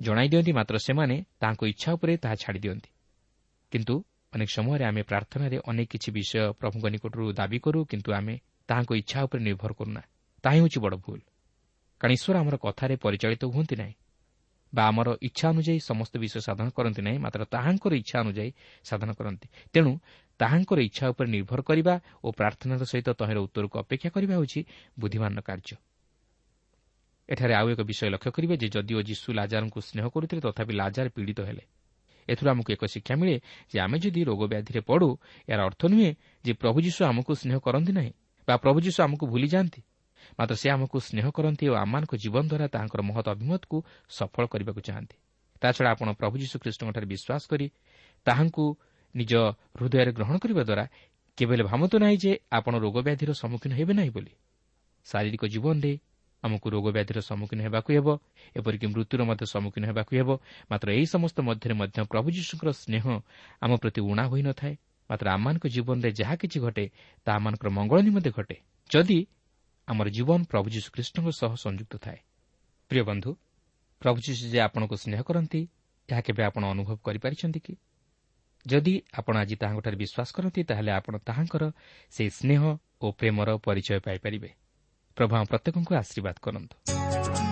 ଜଣାଇ 0.00 0.28
ଦିଅନ୍ତି 0.28 0.52
ମାତ୍ର 0.52 0.74
ସେମାନେ 0.78 1.16
ତାହାଙ୍କ 1.40 1.62
ଇଚ୍ଛା 1.64 1.90
ଉପରେ 1.92 2.12
ତାହା 2.16 2.34
ଛାଡ଼ି 2.34 2.60
ଦିଅନ୍ତି। 2.60 2.90
କିନ୍ତୁ 3.72 3.94
ଅନେକ 4.32 4.50
ସମୟରେ 4.56 4.84
ଆମେ 4.84 5.02
ପ୍ରାର୍ଥନାରେ 5.02 5.56
ଅନେକ 5.68 5.88
କିଛି 5.92 6.08
ବିଷୟ 6.12 6.52
ପ୍ରଭୁଙ୍କ 6.60 6.86
ନିକଟରୁ 6.94 7.24
ଦାବି 7.32 7.58
କରୁ 7.58 7.80
କିନ୍ତୁ 7.84 8.10
ଆମେ 8.12 8.34
ତାହାଙ୍କ 8.68 8.90
ଇଚ୍ଛା 8.92 9.18
ଉପରେ 9.24 9.40
ନିର୍ଭର 9.42 9.72
କରୁନା। 9.72 10.02
ତାହା 10.44 10.54
ହେଉଛି 10.56 10.78
ବଡ଼ 10.84 10.96
ଭୁଲ। 11.04 11.20
କାରଣ 12.00 12.12
ଈଶ୍ୱର 12.12 12.36
ଆମର 12.42 12.56
କଥାରେ 12.56 12.94
ପରିଚାଳିତ 12.96 13.42
ହୁଅନ୍ତି 13.54 13.76
ନାହିଁ 13.76 13.94
ବା 14.72 14.82
ଆମର 14.90 15.08
ଇଚ୍ଛା 15.22 15.46
ଅନୁଯାୟୀ 15.52 15.80
ସମସ୍ତ 15.90 16.14
ବିଷୟ 16.18 16.40
ସାଧନ 16.48 16.66
କରନ୍ତି 16.76 17.02
ନାହିଁ 17.06 17.18
ମାତ୍ର 17.24 17.40
ତାହାଙ୍କର 17.54 17.92
ଇଚ୍ଛା 18.02 18.16
ଅନୁଯାୟୀ 18.24 18.50
ସାଧନ 18.84 19.10
କରନ୍ତି। 19.18 19.46
ତେଣୁ 19.72 19.92
ତାହାଙ୍କର 20.42 20.78
ଇଚ୍ଛା 20.82 21.04
ଉପରେ 21.12 21.28
ନିର୍ଭର 21.30 21.60
କରିବା 21.62 21.94
ଓ 22.24 22.28
ପ୍ରାର୍ଥନାର 22.38 22.82
ସହିତ 22.82 23.08
ତହିଁର 23.20 23.38
ଉତ୍ତରକୁ 23.46 23.76
ଅପେକ୍ଷା 23.78 24.10
କରିବା 24.10 24.34
ହେଉଛି 24.34 24.60
ବୁଦ୍ଧିମାନର 24.98 25.40
କାର୍ଯ୍ୟ। 25.48 25.76
ଏଠାରେ 27.28 27.54
ଆଉ 27.54 27.66
ଏକ 27.72 27.80
ବିଷୟ 27.90 28.06
ଲକ୍ଷ୍ୟ 28.14 28.30
କରିବେ 28.36 28.54
ଯେ 28.62 28.68
ଯଦିଓ 28.74 29.00
ଯୀଶୁ 29.10 29.28
ଲାଜାରଙ୍କୁ 29.38 29.78
ସ୍ନେହ 29.88 30.04
କରୁଥିଲେ 30.14 30.40
ତଥାପି 30.42 30.72
ଲାଜାର 30.74 31.06
ପୀଡ଼ିତ 31.16 31.40
ହେଲେ। 31.48 31.64
ଏଥିରୁ 32.28 32.48
ଆମକୁ 32.50 32.70
ଏକ 32.72 32.82
ଶିକ୍ଷା 32.86 33.14
ମିଳେ 33.20 33.36
ଯେ 33.70 33.78
ଆମେ 33.84 33.96
ଯଦି 33.98 34.20
ରୋଗ 34.30 34.42
ବ୍ୟାଧିରେ 34.52 34.80
ପଡ଼ୁ 34.88 35.08
ଏହାର 35.48 35.60
ଅର୍ଥ 35.68 35.82
ନୁହେଁ 35.92 36.10
ଯେ 36.44 36.52
ପ୍ରଭୁ 36.52 36.78
ଯୀଶୁ 36.86 37.00
ଆମକୁ 37.10 37.32
ସ୍ନେହ 37.42 37.58
କରନ୍ତି 37.66 37.92
ନାହିଁ 37.98 38.12
ବା 38.48 38.54
ପ୍ରଭୁ 38.62 38.78
ଯୀଶୁ 38.86 38.98
ଆମକୁ 39.06 39.24
ଭୁଲିଯାଆନ୍ତି। 39.32 39.80
ମାତ୍ର 40.38 40.54
ସେ 40.54 40.68
ଆମକୁ 40.70 40.96
ସ୍ନେହ 41.08 41.26
କରନ୍ତି 41.36 41.64
ଓ 41.72 41.74
ଆମମାନଙ୍କ 41.84 42.12
ଜୀବନ 42.22 42.44
ଦ୍ୱାରା 42.50 42.66
ତାହାଙ୍କର 42.74 43.00
ମହତ 43.02 43.26
ଅଭିମତକୁ 43.34 43.76
ସଫଳ 44.08 44.44
କରିବାକୁ 44.52 44.80
ଚାହାନ୍ତି। 44.88 45.16
ତାଛଡ଼ା 45.62 45.90
ଆପଣ 45.94 46.08
ପ୍ରଭୁ 46.20 46.34
ଯୀଶୁ 46.42 46.56
ଖ୍ରୀଷ୍ଟଙ୍କଠାରେ 46.62 47.06
ବିଶ୍ୱାସ 47.06 47.42
କରି 47.50 47.66
ତାହାଙ୍କୁ 48.26 48.64
ନିଜ 49.14 49.32
ହୃଦୟରେ 49.78 50.12
ଗ୍ରହଣ 50.12 50.36
କରିବା 50.38 50.62
ଦ୍ୱାରା 50.62 50.84
କେବେ 51.38 51.54
ଭାବନ୍ତୁ 51.62 51.96
ନାହିଁ 51.98 52.16
ଯେ 52.16 52.32
ଆପଣ 52.52 52.74
ରୋଗ 52.78 52.96
ବ୍ୟାଧିର 53.02 53.30
ସମ୍ମୁଖୀନ 53.32 53.72
ହେବେ 53.74 53.92
ନାହିଁ 53.92 54.10
ବୋଲି। 54.10 54.32
ଶାରୀରିକ 55.06 55.42
ଜୀବନରେ 55.44 55.92
ଆମକୁ 56.42 56.66
ରୋଗ 56.70 56.86
ବ୍ୟାଧିର 56.92 57.18
ସମ୍ମୁଖୀନ 57.20 57.60
ହେବାକୁ 57.62 57.90
ହେବ 57.92 58.08
ଏପରିକି 58.56 58.86
ମୃତ୍ୟୁର 58.86 59.20
ମଧ୍ୟ 59.24 59.44
ସମ୍ମୁଖୀନ 59.46 59.84
ହେବାକୁ 59.86 60.12
ହେବ। 60.16 60.30
ମାତ୍ର 60.70 60.88
ଏହି 60.92 61.06
ସମସ୍ତ 61.06 61.38
ମଧ୍ୟରେ 61.40 61.74
ମଧ୍ୟ 61.74 61.98
ପ୍ରଭୁ 62.04 62.28
ଯୀଶୁଙ୍କର 62.30 62.68
ସ୍ନେହ 62.72 63.04
ଆମ 63.60 63.70
ପ୍ରତି 63.76 64.00
ଉଣା 64.00 64.24
ହୋଇନଥାଏ 64.26 64.74
ମାତ୍ର 65.10 65.26
ଆମମାନଙ୍କ 65.30 65.64
ଜୀବନରେ 65.66 66.10
ଯାହା 66.12 66.34
କିଛି 66.36 66.58
ଘଟେ 66.60 66.84
ତାହା 67.24 67.36
ଆମମାନଙ୍କର 67.38 67.68
ମଙ୍ଗଳ 67.70 67.98
ନିମନ୍ତେ 68.00 68.30
ଘଟେ। 68.30 68.56
ଯଦି 68.90 69.18
ଆମର 69.88 70.06
ଜୀବନ 70.08 70.40
ପ୍ରଭୁ 70.44 70.66
ଯୀଶୁଖ୍ରୀଷ୍ଟଙ୍କ 70.70 71.28
ସହ 71.30 71.52
ସଂଯୁକ୍ତ 71.54 71.94
ଥାଏ। 71.96 72.18
ପ୍ରିୟ 72.90 73.02
ବନ୍ଧୁ 73.02 73.30
ପ୍ରଭୁ 74.02 74.18
ଯୀଶୁ 74.26 74.44
ଯେ 74.50 74.58
ଆପଣଙ୍କୁ 74.60 74.96
ସ୍ନେହ 74.96 75.20
କରନ୍ତି 75.22 75.60
ଏହା 76.08 76.20
କେବେ 76.20 76.42
ଆପଣ 76.44 76.62
ଅନୁଭବ 76.64 76.96
କରିପାରିଛନ୍ତି 77.06 77.60
କି? 77.60 77.74
ଯଦି 78.66 78.94
ଆପଣ 79.18 79.34
ଆଜି 79.36 79.56
ତାହାଙ୍କଠାରେ 79.56 79.96
ବିଶ୍ୱାସ 79.96 80.28
କରନ୍ତି 80.32 80.60
ତାହେଲେ 80.64 80.90
ଆପଣ 80.90 81.14
ତାହାଙ୍କର 81.18 81.64
ସେହି 82.10 82.30
ସ୍ନେହ 82.30 82.62
ଓ 83.02 83.06
ପ୍ରେମର 83.12 83.48
ପରିଚୟ 83.56 84.00
ପାଇପାରିବେ। 84.00 84.50
ପ୍ରଭୁ 85.16 85.32
ଆମ 85.36 85.44
ପ୍ରତ୍ୟେକଙ୍କୁ 85.44 85.92
ଆଶୀର୍ବାଦ 85.94 86.36
କରନ୍ତୁ। 86.42 87.51